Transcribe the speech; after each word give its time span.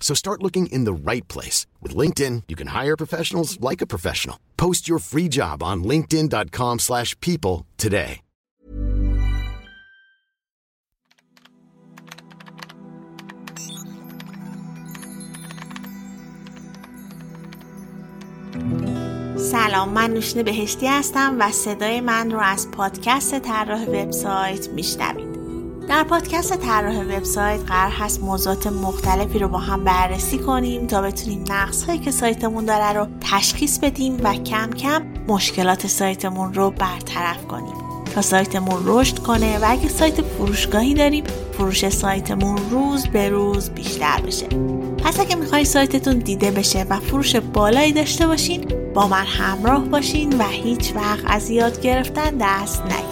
So 0.00 0.14
start 0.14 0.42
looking 0.42 0.66
in 0.66 0.84
the 0.84 0.92
right 0.92 1.26
place. 1.28 1.66
With 1.80 1.96
LinkedIn, 1.96 2.42
you 2.46 2.56
can 2.56 2.68
hire 2.68 2.96
professionals 2.96 3.58
like 3.60 3.80
a 3.80 3.86
professional. 3.86 4.38
Post 4.56 4.86
your 4.86 4.98
free 4.98 5.28
job 5.28 5.62
on 5.62 5.82
linkedin.com 5.82 6.78
slash 6.78 7.18
people 7.20 7.66
today. 7.78 8.20
سلام 19.36 19.88
من 19.88 20.10
نوشین 20.10 20.42
بهشتی 20.42 20.86
هستم 20.86 21.36
و 21.40 21.52
صدای 21.52 22.00
من 22.00 22.30
رو 22.30 22.38
از 22.38 22.70
پادکست 22.70 23.38
طراح 23.38 23.84
وبسایت 23.84 24.68
میشنوید 24.68 25.37
در 25.89 26.03
پادکست 26.03 26.57
طراح 26.57 27.01
وبسایت 27.01 27.61
قرار 27.67 27.91
هست 27.91 28.23
موضوعات 28.23 28.67
مختلفی 28.67 29.39
رو 29.39 29.47
با 29.47 29.57
هم 29.57 29.83
بررسی 29.83 30.37
کنیم 30.37 30.87
تا 30.87 31.01
بتونیم 31.01 31.43
نقصهایی 31.49 31.99
که 31.99 32.11
سایتمون 32.11 32.65
داره 32.65 32.93
رو 32.93 33.07
تشخیص 33.21 33.79
بدیم 33.79 34.17
و 34.23 34.33
کم 34.33 34.69
کم 34.69 35.03
مشکلات 35.27 35.87
سایتمون 35.87 36.53
رو 36.53 36.71
برطرف 36.71 37.47
کنیم. 37.47 37.73
تا 38.15 38.21
سایتمون 38.21 38.81
رشد 38.85 39.19
کنه 39.19 39.59
و 39.59 39.65
اگه 39.67 39.87
سایت 39.87 40.21
فروشگاهی 40.21 40.93
داریم 40.93 41.23
فروش 41.53 41.89
سایتمون 41.89 42.57
روز 42.69 43.07
به 43.07 43.29
روز 43.29 43.69
بیشتر 43.69 44.21
بشه. 44.21 44.47
پس 45.03 45.19
اگه 45.19 45.35
می‌خوای 45.35 45.65
سایتتون 45.65 46.17
دیده 46.17 46.51
بشه 46.51 46.85
و 46.89 46.99
فروش 46.99 47.35
بالایی 47.35 47.93
داشته 47.93 48.27
باشین 48.27 48.65
با 48.93 49.07
من 49.07 49.25
همراه 49.25 49.85
باشین 49.85 50.37
و 50.37 50.43
هیچ 50.43 50.95
وقت 50.95 51.23
از 51.27 51.49
یاد 51.49 51.81
گرفتن 51.81 52.37
دست 52.37 52.83
نکشین 52.85 53.08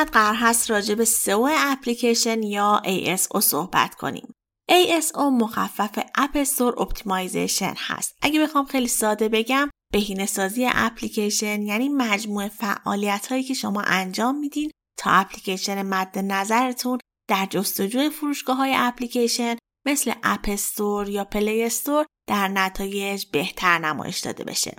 قسمت 0.00 0.12
قرار 0.12 0.34
هست 0.34 0.70
راجع 0.70 0.94
به 0.94 1.04
SEO 1.04 1.48
اپلیکیشن 1.58 2.42
یا 2.42 2.82
ASO 2.84 3.38
صحبت 3.40 3.94
کنیم. 3.94 4.34
ASO 4.70 5.18
مخفف 5.18 5.98
App 6.14 6.30
Store 6.34 6.82
Optimization 6.82 7.74
هست. 7.76 8.16
اگه 8.22 8.40
بخوام 8.40 8.64
خیلی 8.64 8.88
ساده 8.88 9.28
بگم 9.28 9.70
بهینه 9.92 10.26
سازی 10.26 10.68
اپلیکیشن 10.72 11.62
یعنی 11.62 11.88
مجموعه 11.88 12.48
فعالیت 12.48 13.26
هایی 13.26 13.42
که 13.42 13.54
شما 13.54 13.80
انجام 13.80 14.38
میدین 14.38 14.70
تا 14.98 15.10
اپلیکیشن 15.10 15.82
مد 15.82 16.18
نظرتون 16.18 16.98
در 17.28 17.46
جستجوی 17.50 18.10
فروشگاه 18.10 18.56
های 18.56 18.74
اپلیکیشن 18.76 19.56
مثل 19.86 20.12
App 20.22 20.44
Store 20.48 21.08
یا 21.08 21.24
Play 21.24 21.64
Store 21.64 22.06
در 22.28 22.48
نتایج 22.48 23.26
بهتر 23.32 23.78
نمایش 23.78 24.18
داده 24.18 24.44
بشه. 24.44 24.76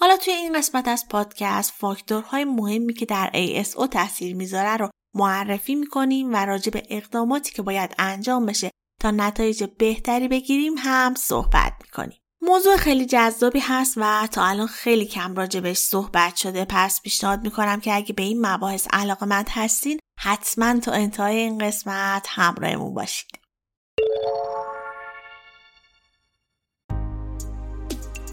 حالا 0.00 0.16
توی 0.16 0.32
این 0.32 0.58
قسمت 0.58 0.88
از 0.88 1.08
پادکست 1.08 1.72
فاکتورهای 1.76 2.44
مهمی 2.44 2.94
که 2.94 3.06
در 3.06 3.30
ASO 3.34 3.88
تاثیر 3.88 4.36
می‌ذاره 4.36 4.76
رو 4.76 4.90
معرفی 5.14 5.74
می‌کنیم 5.74 6.32
و 6.32 6.36
راجع 6.36 6.70
به 6.70 6.82
اقداماتی 6.90 7.52
که 7.52 7.62
باید 7.62 7.94
انجام 7.98 8.46
بشه 8.46 8.70
تا 9.00 9.10
نتایج 9.10 9.64
بهتری 9.78 10.28
بگیریم 10.28 10.74
هم 10.78 11.14
صحبت 11.14 11.72
می‌کنیم. 11.82 12.18
موضوع 12.42 12.76
خیلی 12.76 13.06
جذابی 13.06 13.60
هست 13.62 13.94
و 13.96 14.28
تا 14.32 14.44
الان 14.44 14.66
خیلی 14.66 15.06
کم 15.06 15.34
راجبش 15.34 15.76
صحبت 15.76 16.36
شده 16.36 16.66
پس 16.68 17.02
پیشنهاد 17.02 17.42
می‌کنم 17.42 17.80
که 17.80 17.94
اگه 17.94 18.12
به 18.12 18.22
این 18.22 18.46
مباحث 18.46 18.86
علاقمند 18.90 19.48
هستین 19.50 19.98
حتما 20.18 20.80
تا 20.80 20.92
انتهای 20.92 21.36
این 21.36 21.58
قسمت 21.58 22.26
همراهمون 22.28 22.94
باشید. 22.94 23.30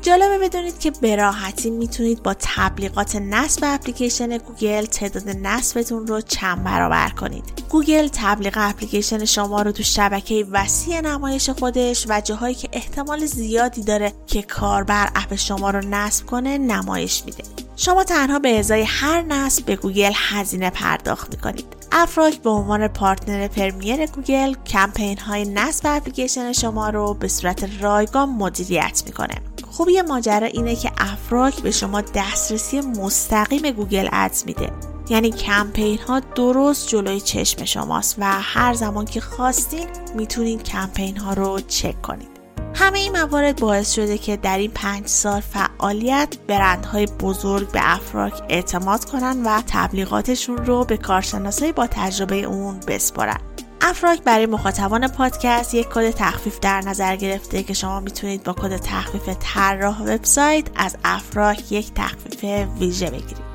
جالبه 0.08 0.38
بدونید 0.38 0.80
که 0.80 0.92
به 0.92 1.16
راحتی 1.16 1.70
می‌تونید 1.70 2.24
با 2.24 2.36
تبلیغات 2.40 3.16
نصب 3.16 3.62
اپلیکیشن 3.66 4.38
گوگل 4.38 4.86
تعداد 4.86 5.30
نصبتون 5.30 6.08
رو 6.08 6.22
چند 6.22 6.64
برابر 6.64 7.10
کنید. 7.10 7.44
گوگل 7.70 8.10
تبلیغ 8.14 8.54
اپلیکیشن 8.58 9.26
شما 9.26 9.62
رو 9.62 9.72
تو 9.72 9.84
شبکه 9.84 10.46
وسیع 10.52 11.02
نمایش 11.02 11.50
خودش 11.50 12.06
و 12.10 12.22
جاهایی 12.22 12.56
که 12.56 12.70
احتمال 12.74 13.26
زیادی 13.26 13.84
داره 13.84 14.14
که 14.28 14.42
کاربر 14.42 15.10
اپ 15.16 15.36
شما 15.36 15.70
رو 15.70 15.82
نصب 15.90 16.26
کنه 16.26 16.58
نمایش 16.58 17.24
میده. 17.26 17.44
شما 17.76 18.04
تنها 18.04 18.40
به 18.40 18.60
ازای 18.60 18.84
هر 18.84 19.22
نصب 19.22 19.66
به 19.66 19.76
گوگل 19.76 20.14
هزینه 20.16 20.70
پرداخت 20.70 21.36
می‌کنید. 21.36 21.66
افراک 21.92 22.42
به 22.42 22.50
عنوان 22.50 22.88
partner 22.88 23.48
premier 23.48 24.06
گوگل 24.06 24.54
کمپین 24.54 25.18
های 25.18 25.46
نصب 25.46 25.86
اپلیکیشن 25.86 26.54
شما 26.54 26.90
رو 26.90 27.14
به 27.14 27.28
صورت 27.28 27.70
رایگان 27.82 28.30
مدیریت 28.30 29.04
می‌کنه. 29.06 29.36
خوبی 29.78 30.02
ماجرا 30.02 30.48
اینه 30.48 30.76
که 30.76 30.92
افراک 30.98 31.62
به 31.62 31.72
شما 31.72 32.02
دسترسی 32.02 32.82
مستقیم 32.82 33.72
Google 33.72 34.08
Ads 34.12 34.44
میده. 34.46 34.72
یعنی 35.10 35.32
کمپین 35.32 36.00
ها 36.00 36.20
درست 36.20 36.88
جلوی 36.88 37.22
چشم 37.22 37.66
شماست 37.66 38.16
و 38.20 38.26
هر 38.42 38.74
زمان 38.74 39.06
که 39.06 39.22
خواستین 39.22 39.88
می‌تونید 40.16 40.64
کمپین 40.64 41.18
ها 41.18 41.34
رو 41.34 41.60
چک 41.60 42.02
کنید 42.02 42.28
همه 42.74 43.00
این 43.00 43.12
موارد 43.12 43.60
باعث 43.60 43.94
شده 43.94 44.18
که 44.18 44.38
در 44.38 44.58
این 44.58 44.72
پنج 44.72 45.08
سال 45.08 45.42
فعالیت 45.42 46.38
برندهای 46.48 47.06
بزرگ 47.06 47.72
به 47.72 47.80
افراک 47.84 48.34
اعتماد 48.50 49.06
کنن 49.06 49.44
و 49.46 49.62
تبلیغاتشون 49.68 50.58
رو 50.58 50.86
به 50.86 50.98
کارشناسای 50.98 51.72
با 51.72 51.88
تجربه 51.88 52.36
اون 52.36 52.80
بسپارن 52.88 53.40
افراک 53.82 54.24
برای 54.24 54.46
مخاطبان 54.46 55.08
پادکست 55.08 55.74
یک 55.74 55.88
کد 55.90 56.12
تخفیف 56.12 56.60
در 56.60 56.82
نظر 56.82 57.16
گرفته 57.16 57.64
که 57.64 57.74
شما 57.74 58.00
می‌تونید 58.00 58.44
با 58.44 58.54
کد 58.54 58.78
تخفیف 58.78 59.30
طراح 59.40 60.02
وبسایت 60.02 60.66
از 60.76 60.98
افراک 61.06 61.72
یک 61.72 61.94
تخفیف 61.96 62.44
ویژه 62.80 63.10
بگیرید. 63.10 63.48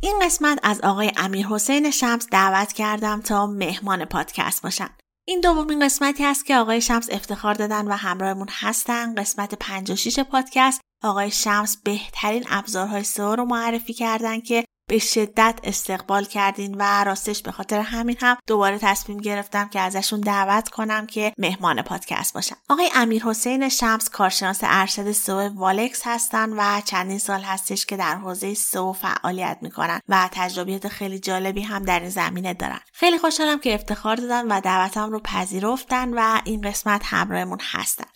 این 0.00 0.18
قسمت 0.22 0.58
از 0.62 0.80
آقای 0.80 1.12
امیر 1.16 1.46
حسین 1.46 1.90
شمس 1.90 2.26
دعوت 2.30 2.72
کردم 2.72 3.20
تا 3.20 3.46
مهمان 3.46 4.04
پادکست 4.04 4.62
باشن. 4.62 4.88
این 5.28 5.40
دومین 5.40 5.84
قسمتی 5.84 6.24
است 6.24 6.46
که 6.46 6.56
آقای 6.56 6.80
شمس 6.80 7.08
افتخار 7.10 7.54
دادن 7.54 7.88
و 7.88 7.92
همراهمون 7.92 8.48
هستن. 8.50 9.14
قسمت 9.14 9.54
56 9.54 10.18
پادکست 10.20 10.80
آقای 11.04 11.30
شمس 11.30 11.76
بهترین 11.76 12.44
ابزارهای 12.48 13.04
سئو 13.04 13.36
رو 13.36 13.44
معرفی 13.44 13.94
کردن 13.94 14.40
که 14.40 14.64
به 14.88 14.98
شدت 14.98 15.60
استقبال 15.64 16.24
کردین 16.24 16.74
و 16.78 17.04
راستش 17.04 17.42
به 17.42 17.52
خاطر 17.52 17.80
همین 17.80 18.16
هم 18.20 18.36
دوباره 18.46 18.78
تصمیم 18.78 19.18
گرفتم 19.18 19.68
که 19.68 19.80
ازشون 19.80 20.20
دعوت 20.20 20.68
کنم 20.68 21.06
که 21.06 21.32
مهمان 21.38 21.82
پادکست 21.82 22.34
باشن. 22.34 22.56
آقای 22.68 22.90
امیر 22.94 23.22
حسین 23.24 23.68
شمس 23.68 24.08
کارشناس 24.10 24.58
ارشد 24.62 25.12
سو 25.12 25.48
والکس 25.54 26.02
هستن 26.04 26.52
و 26.52 26.80
چندین 26.80 27.18
سال 27.18 27.40
هستش 27.40 27.86
که 27.86 27.96
در 27.96 28.14
حوزه 28.14 28.54
سو 28.54 28.92
فعالیت 28.92 29.58
می‌کنن 29.62 30.00
و 30.08 30.28
تجربیات 30.32 30.88
خیلی 30.88 31.18
جالبی 31.18 31.62
هم 31.62 31.82
در 31.82 32.00
این 32.00 32.10
زمینه 32.10 32.54
دارن. 32.54 32.80
خیلی 32.92 33.18
خوشحالم 33.18 33.58
که 33.58 33.74
افتخار 33.74 34.16
دادن 34.16 34.52
و 34.52 34.60
دعوتم 34.60 35.10
رو 35.10 35.20
پذیرفتن 35.20 36.14
و 36.14 36.40
این 36.44 36.60
قسمت 36.60 37.02
همراهمون 37.04 37.58
هستن. 37.62 38.06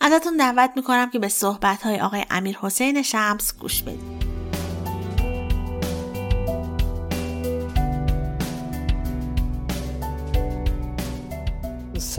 ازتون 0.00 0.36
دعوت 0.36 0.70
می‌کنم 0.76 1.10
که 1.10 1.18
به 1.18 1.28
صحبت 1.28 1.82
های 1.82 2.00
آقای 2.00 2.24
امیر 2.30 2.58
حسین 2.60 3.02
شمس 3.02 3.58
گوش 3.58 3.82
بدید 3.82 4.17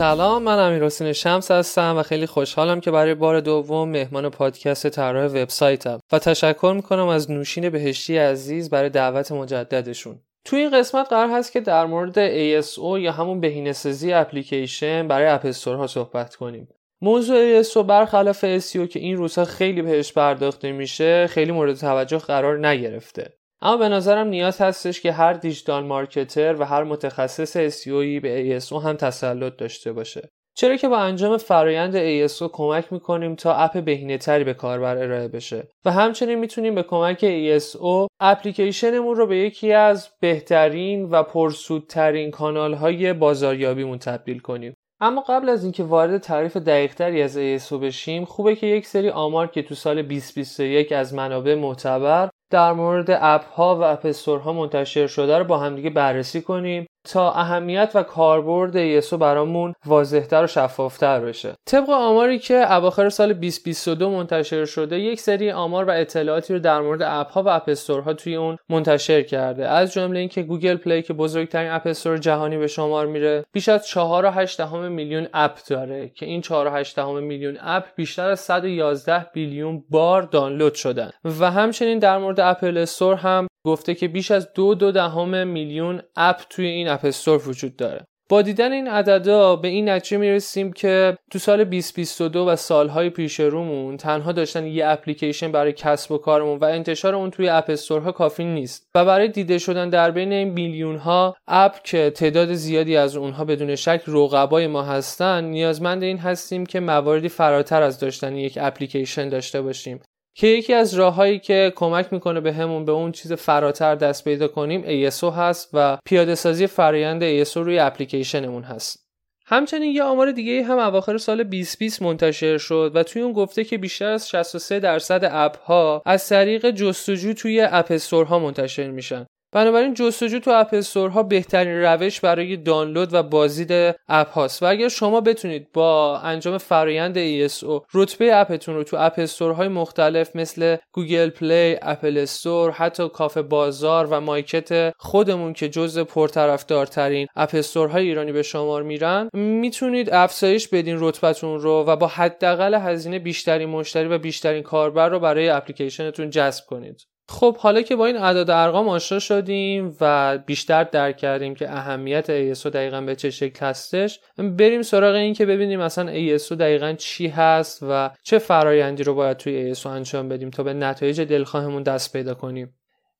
سلام 0.00 0.42
من 0.42 0.58
امیر 0.58 0.84
حسین 0.84 1.12
شمس 1.12 1.50
هستم 1.50 1.94
و 1.98 2.02
خیلی 2.02 2.26
خوشحالم 2.26 2.80
که 2.80 2.90
برای 2.90 3.14
بار 3.14 3.40
دوم 3.40 3.88
مهمان 3.88 4.28
پادکست 4.28 4.88
طراح 4.88 5.26
وبسایتم 5.26 5.98
و 6.12 6.18
تشکر 6.18 6.72
می‌کنم 6.76 7.08
از 7.08 7.30
نوشین 7.30 7.70
بهشتی 7.70 8.18
عزیز 8.18 8.70
برای 8.70 8.90
دعوت 8.90 9.32
مجددشون 9.32 10.20
توی 10.44 10.60
این 10.60 10.78
قسمت 10.78 11.08
قرار 11.08 11.30
هست 11.30 11.52
که 11.52 11.60
در 11.60 11.86
مورد 11.86 12.14
ASO 12.14 12.98
یا 12.98 13.12
همون 13.12 13.40
بهینه‌سازی 13.40 14.12
اپلیکیشن 14.12 15.08
برای 15.08 15.26
اپ 15.26 15.46
ها 15.66 15.86
صحبت 15.86 16.34
کنیم. 16.34 16.68
موضوع 17.00 17.62
ASO 17.62 17.78
برخلاف 17.78 18.58
SEO 18.58 18.88
که 18.88 18.98
این 19.00 19.16
روزها 19.16 19.44
خیلی 19.44 19.82
بهش 19.82 20.12
پرداخته 20.12 20.72
میشه 20.72 21.26
خیلی 21.26 21.52
مورد 21.52 21.76
توجه 21.76 22.18
قرار 22.18 22.66
نگرفته. 22.66 23.39
اما 23.62 23.76
به 23.76 23.88
نظرم 23.88 24.28
نیاز 24.28 24.60
هستش 24.60 25.00
که 25.00 25.12
هر 25.12 25.32
دیجیتال 25.32 25.84
مارکتر 25.84 26.56
و 26.58 26.64
هر 26.64 26.84
متخصص 26.84 27.56
SEO 27.56 28.22
به 28.22 28.60
ASO 28.60 28.72
هم 28.72 28.96
تسلط 28.96 29.56
داشته 29.56 29.92
باشه. 29.92 30.28
چرا 30.54 30.76
که 30.76 30.88
با 30.88 30.96
انجام 30.96 31.36
فرایند 31.36 32.26
ASO 32.28 32.42
کمک 32.52 32.92
می‌کنیم 32.92 33.34
تا 33.34 33.54
اپ 33.54 33.84
بهینه 33.84 34.18
تری 34.18 34.44
به 34.44 34.54
کاربر 34.54 34.96
ارائه 34.96 35.28
بشه 35.28 35.68
و 35.84 35.90
همچنین 35.90 36.38
می‌تونیم 36.38 36.74
به 36.74 36.82
کمک 36.82 37.18
ASO 37.20 38.06
اپلیکیشنمون 38.20 39.16
رو 39.16 39.26
به 39.26 39.36
یکی 39.36 39.72
از 39.72 40.08
بهترین 40.20 41.04
و 41.10 41.22
پرسودترین 41.22 42.30
کانال 42.30 42.74
های 42.74 43.12
بازاریابیمون 43.12 43.98
تبدیل 43.98 44.38
کنیم 44.38 44.74
اما 45.00 45.20
قبل 45.20 45.48
از 45.48 45.62
اینکه 45.62 45.82
وارد 45.82 46.18
تعریف 46.18 46.56
دقیقتری 46.56 47.22
از 47.22 47.38
ASO 47.38 47.72
بشیم 47.72 48.24
خوبه 48.24 48.56
که 48.56 48.66
یک 48.66 48.86
سری 48.86 49.10
آمار 49.10 49.46
که 49.46 49.62
تو 49.62 49.74
سال 49.74 50.02
2021 50.02 50.92
از 50.92 51.14
منابع 51.14 51.54
معتبر 51.54 52.29
در 52.50 52.72
مورد 52.72 53.10
اپ 53.10 53.44
ها 53.44 53.76
و 53.76 53.82
اپ 53.82 54.06
منتشر 54.52 55.06
شده 55.06 55.38
رو 55.38 55.44
با 55.44 55.58
همدیگه 55.58 55.90
بررسی 55.90 56.42
کنیم. 56.42 56.86
تا 57.04 57.32
اهمیت 57.32 57.90
و 57.94 58.02
کاربرد 58.02 58.76
ASO 58.76 59.18
برامون 59.18 59.72
واضحتر 59.86 60.44
و 60.44 60.46
شفافتر 60.46 61.20
بشه. 61.20 61.54
طبق 61.66 61.90
آماری 61.90 62.38
که 62.38 62.72
اواخر 62.74 63.08
سال 63.08 63.32
2022 63.32 64.10
منتشر 64.10 64.64
شده 64.64 64.98
یک 64.98 65.20
سری 65.20 65.50
آمار 65.50 65.84
و 65.84 65.90
اطلاعاتی 65.90 66.52
رو 66.52 66.58
در 66.58 66.80
مورد 66.80 67.02
اپ 67.02 67.30
ها 67.30 67.42
و 67.42 67.48
اپ 67.48 67.70
ها 68.04 68.12
توی 68.12 68.36
اون 68.36 68.56
منتشر 68.68 69.22
کرده. 69.22 69.68
از 69.68 69.92
جمله 69.92 70.18
اینکه 70.18 70.42
گوگل 70.42 70.76
پلی 70.76 71.02
که 71.02 71.12
بزرگترین 71.12 71.70
اپ 71.70 71.86
استور 71.86 72.18
جهانی 72.18 72.58
به 72.58 72.66
شمار 72.66 73.06
میره 73.06 73.44
بیش 73.52 73.68
از 73.68 73.86
4.8 73.86 74.60
میلیون 74.74 75.28
اپ 75.34 75.58
داره 75.68 76.08
که 76.08 76.26
این 76.26 76.42
4.8 76.42 76.98
میلیون 76.98 77.58
اپ 77.60 77.84
بیشتر 77.96 78.30
از 78.30 78.40
111 78.40 79.26
billion 79.32 79.84
بار 79.90 80.22
دانلود 80.22 80.74
شدن. 80.74 81.10
و 81.24 81.50
همچنین 81.50 81.98
در 81.98 82.18
مورد 82.18 82.40
اپل 82.40 82.76
استور 82.76 83.14
هم 83.14 83.46
گفته 83.66 83.94
که 83.94 84.08
بیش 84.08 84.30
از 84.30 84.52
دو 84.52 84.74
دو 84.74 84.92
دهم 84.92 85.48
میلیون 85.48 86.02
اپ 86.16 86.40
توی 86.50 86.66
این 86.66 86.88
اپ 86.88 87.04
استور 87.04 87.48
وجود 87.48 87.76
داره. 87.76 88.06
با 88.30 88.42
دیدن 88.42 88.72
این 88.72 88.88
عددا 88.88 89.56
به 89.56 89.68
این 89.68 89.88
نتیجه 89.88 90.16
می‌رسیم 90.16 90.72
که 90.72 91.18
تو 91.30 91.38
سال 91.38 91.64
2022 91.64 92.46
و 92.46 92.56
سالهای 92.56 93.10
پیش 93.10 93.40
رومون 93.40 93.96
تنها 93.96 94.32
داشتن 94.32 94.66
یه 94.66 94.86
اپلیکیشن 94.86 95.52
برای 95.52 95.72
کسب 95.72 96.12
و 96.12 96.18
کارمون 96.18 96.58
و 96.58 96.64
انتشار 96.64 97.14
اون 97.14 97.30
توی 97.30 97.48
اپ 97.48 97.64
استورها 97.70 98.12
کافی 98.12 98.44
نیست 98.44 98.86
و 98.94 99.04
برای 99.04 99.28
دیده 99.28 99.58
شدن 99.58 99.90
در 99.90 100.10
بین 100.10 100.32
این 100.32 100.48
میلیون 100.48 100.96
ها 100.96 101.36
اپ 101.48 101.82
که 101.82 102.10
تعداد 102.10 102.52
زیادی 102.52 102.96
از 102.96 103.16
اونها 103.16 103.44
بدون 103.44 103.76
شک 103.76 104.02
رقبای 104.06 104.66
ما 104.66 104.82
هستن 104.82 105.44
نیازمند 105.44 106.02
این 106.02 106.18
هستیم 106.18 106.66
که 106.66 106.80
مواردی 106.80 107.28
فراتر 107.28 107.82
از 107.82 108.00
داشتن 108.00 108.36
یک 108.36 108.58
اپلیکیشن 108.60 109.28
داشته 109.28 109.62
باشیم. 109.62 110.00
که 110.34 110.46
یکی 110.46 110.74
از 110.74 110.94
راههایی 110.94 111.38
که 111.38 111.72
کمک 111.76 112.12
می‌کنه 112.12 112.40
به 112.40 112.52
همون 112.52 112.84
به 112.84 112.92
اون 112.92 113.12
چیز 113.12 113.32
فراتر 113.32 113.94
دست 113.94 114.24
پیدا 114.24 114.48
کنیم 114.48 115.10
ASO 115.10 115.24
هست 115.24 115.70
و 115.72 115.98
پیاده 116.04 116.34
سازی 116.34 116.66
فرایند 116.66 117.44
ASO 117.44 117.56
روی 117.56 117.78
اپلیکیشنمون 117.78 118.62
هست. 118.62 119.10
همچنین 119.46 119.94
یه 119.94 120.02
آمار 120.02 120.32
دیگه 120.32 120.62
هم 120.62 120.78
اواخر 120.78 121.18
سال 121.18 121.42
2020 121.42 122.02
منتشر 122.02 122.58
شد 122.58 122.92
و 122.94 123.02
توی 123.02 123.22
اون 123.22 123.32
گفته 123.32 123.64
که 123.64 123.78
بیشتر 123.78 124.06
از 124.06 124.28
63 124.28 124.80
درصد 124.80 125.28
اپ 125.32 125.56
ها 125.58 126.02
از 126.06 126.28
طریق 126.28 126.70
جستجو 126.70 127.32
توی 127.32 127.60
اپ 127.60 127.92
ها 128.12 128.38
منتشر 128.38 128.90
میشن. 128.90 129.26
بنابراین 129.52 129.94
جستجو 129.94 130.38
تو 130.38 130.50
اپ 130.50 130.68
استورها 130.72 131.22
بهترین 131.22 131.82
روش 131.82 132.20
برای 132.20 132.56
دانلود 132.56 133.14
و 133.14 133.22
بازدید 133.22 133.94
اپ 134.08 134.30
هاست. 134.30 134.62
و 134.62 134.66
اگر 134.66 134.88
شما 134.88 135.20
بتونید 135.20 135.72
با 135.72 136.18
انجام 136.18 136.58
فرایند 136.58 137.48
ASO 137.48 137.82
رتبه 137.94 138.36
اپتون 138.36 138.74
رو 138.74 138.84
تو 138.84 138.96
اپ 139.00 139.14
استورهای 139.18 139.68
مختلف 139.68 140.36
مثل 140.36 140.76
گوگل 140.92 141.30
پلی، 141.30 141.76
اپل 141.82 142.18
استور، 142.18 142.70
حتی 142.70 143.08
کافه 143.08 143.42
بازار 143.42 144.06
و 144.10 144.20
مایکت 144.20 144.92
خودمون 144.98 145.52
که 145.52 145.68
جزء 145.68 146.04
پرطرفدارترین 146.04 147.26
اپ 147.36 147.50
استورهای 147.52 148.06
ایرانی 148.06 148.32
به 148.32 148.42
شمار 148.42 148.82
میرن 148.82 149.28
می‌تونید 149.34 150.10
افزایش 150.10 150.68
بدین 150.68 150.96
رتبتون 151.00 151.60
رو 151.60 151.84
و 151.86 151.96
با 151.96 152.06
حداقل 152.06 152.74
هزینه 152.74 153.18
بیشترین 153.18 153.68
مشتری 153.68 154.08
و 154.08 154.18
بیشترین 154.18 154.62
کاربر 154.62 155.08
رو 155.08 155.20
برای 155.20 155.48
اپلیکیشنتون 155.48 156.30
جذب 156.30 156.64
کنید. 156.66 157.09
خب 157.30 157.56
حالا 157.56 157.82
که 157.82 157.96
با 157.96 158.06
این 158.06 158.16
اعداد 158.16 158.50
ارقام 158.50 158.88
آشنا 158.88 159.18
شدیم 159.18 159.96
و 160.00 160.38
بیشتر 160.38 160.84
درک 160.84 161.16
کردیم 161.16 161.54
که 161.54 161.70
اهمیت 161.70 162.54
ASO 162.54 162.66
دقیقا 162.66 163.00
به 163.00 163.16
چه 163.16 163.30
شکل 163.30 163.66
هستش 163.66 164.20
بریم 164.38 164.82
سراغ 164.82 165.14
این 165.14 165.34
که 165.34 165.46
ببینیم 165.46 165.80
مثلا 165.80 166.12
ASO 166.12 166.52
دقیقا 166.52 166.92
چی 166.92 167.28
هست 167.28 167.78
و 167.82 168.10
چه 168.22 168.38
فرایندی 168.38 169.02
رو 169.02 169.14
باید 169.14 169.36
توی 169.36 169.74
ASO 169.74 169.86
انجام 169.86 170.28
بدیم 170.28 170.50
تا 170.50 170.62
به 170.62 170.74
نتایج 170.74 171.20
دلخواهمون 171.20 171.82
دست 171.82 172.12
پیدا 172.12 172.34
کنیم. 172.34 172.74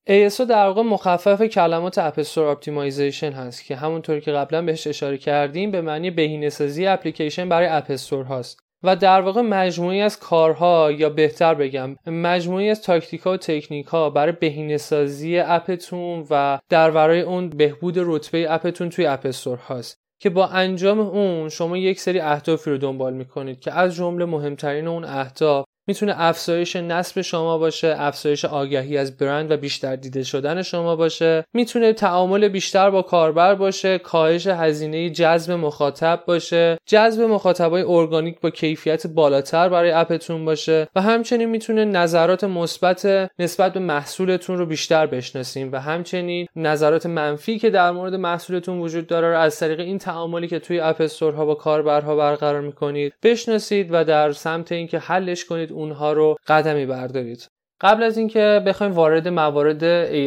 ASO 0.08 0.40
در 0.40 0.66
واقع 0.66 0.82
مخفف 0.82 1.42
کلمات 1.42 1.98
App 1.98 2.16
Store 2.16 2.46
Optimization 2.46 3.32
هست 3.32 3.64
که 3.64 3.76
همونطوری 3.76 4.20
که 4.20 4.32
قبلا 4.32 4.62
بهش 4.62 4.86
اشاره 4.86 5.18
کردیم 5.18 5.70
به 5.70 5.80
معنی 5.80 6.10
بهینه‌سازی 6.10 6.86
اپلیکیشن 6.86 7.48
برای 7.48 7.68
اپستور 7.68 8.24
هاست. 8.24 8.69
و 8.82 8.96
در 8.96 9.20
واقع 9.20 9.40
مجموعه‌ای 9.40 10.00
از 10.00 10.18
کارها 10.18 10.92
یا 10.92 11.10
بهتر 11.10 11.54
بگم 11.54 11.96
مجموعه‌ای 12.06 12.70
از 12.70 12.82
تاکتیک 12.82 13.20
ها 13.20 13.32
و 13.32 13.36
تکنیک 13.36 13.90
برای 13.90 14.32
بهینه 14.32 14.76
سازی 14.76 15.38
اپتون 15.38 16.26
و 16.30 16.58
در 16.68 16.90
ورای 16.90 17.20
اون 17.20 17.48
بهبود 17.48 17.94
رتبه 17.96 18.52
اپتون 18.52 18.88
توی 18.88 19.06
اپ 19.06 19.26
استور 19.26 19.58
هاست. 19.58 20.00
که 20.22 20.30
با 20.30 20.46
انجام 20.46 21.00
اون 21.00 21.48
شما 21.48 21.76
یک 21.76 22.00
سری 22.00 22.20
اهدافی 22.20 22.70
رو 22.70 22.78
دنبال 22.78 23.14
می‌کنید 23.14 23.60
که 23.60 23.72
از 23.72 23.94
جمله 23.94 24.24
مهمترین 24.24 24.86
اون 24.86 25.04
اهداف 25.04 25.64
می‌تونه 25.90 26.14
افزایش 26.16 26.76
نصب 26.76 27.20
شما 27.20 27.58
باشه 27.58 27.94
افزایش 27.98 28.44
آگهی 28.44 28.96
از 28.98 29.16
برند 29.16 29.50
و 29.50 29.56
بیشتر 29.56 29.96
دیده 29.96 30.22
شدن 30.22 30.62
شما 30.62 30.96
باشه. 30.96 31.44
می‌تونه 31.52 31.92
تعامل 31.92 32.48
بیشتر 32.48 32.90
با 32.90 33.02
کاربر 33.02 33.54
باشه 33.54 33.98
کاهش 33.98 34.46
هزینه 34.46 35.10
جذب 35.10 35.52
مخاطب 35.52 36.22
باشه. 36.26 36.78
جذب 36.86 37.22
مخاطبای 37.22 37.82
ارگانیک 37.82 38.40
با 38.40 38.50
کیفیت 38.50 39.06
بالاتر 39.06 39.68
برای 39.68 39.90
اپتون 39.90 40.44
باشه. 40.44 40.88
و 40.94 41.00
همچنین 41.00 41.48
می‌تونه 41.48 41.84
نظرات 41.84 42.44
مثبت 42.44 43.30
نسبت 43.38 43.72
به 43.72 43.80
محصولتون 43.80 44.58
رو 44.58 44.66
بیشتر 44.66 45.06
بشناسیم. 45.06 45.72
و 45.72 45.80
همچنین 45.80 46.46
نظرات 46.56 47.06
منفی 47.06 47.58
که 47.58 47.70
در 47.70 47.90
مورد 47.90 48.14
محصولتون 48.14 48.78
وجود 48.78 49.06
داره 49.06 49.28
رو 49.28 49.38
از 49.38 49.58
طریق 49.58 49.80
این 49.80 49.98
تعاملی 49.98 50.48
که 50.48 50.58
توی 50.58 50.80
اپ 50.80 51.00
استورها 51.00 51.44
با 51.44 51.54
کاربرها 51.54 52.16
برقرار 52.16 52.60
می‌کنید 52.60 53.12
بشناسید 53.22 53.88
و 53.90 54.04
در 54.04 54.32
سمت 54.32 54.72
اینکه 54.72 54.98
حلش 54.98 55.44
کنید 55.44 55.72
اونها 55.80 56.12
رو 56.12 56.36
قدمی 56.46 56.86
بردارید. 56.86 57.46
قبل 57.80 58.02
از 58.02 58.18
اینکه 58.18 58.62
بخوایم 58.66 58.92
وارد 58.92 59.28
موارد 59.28 59.82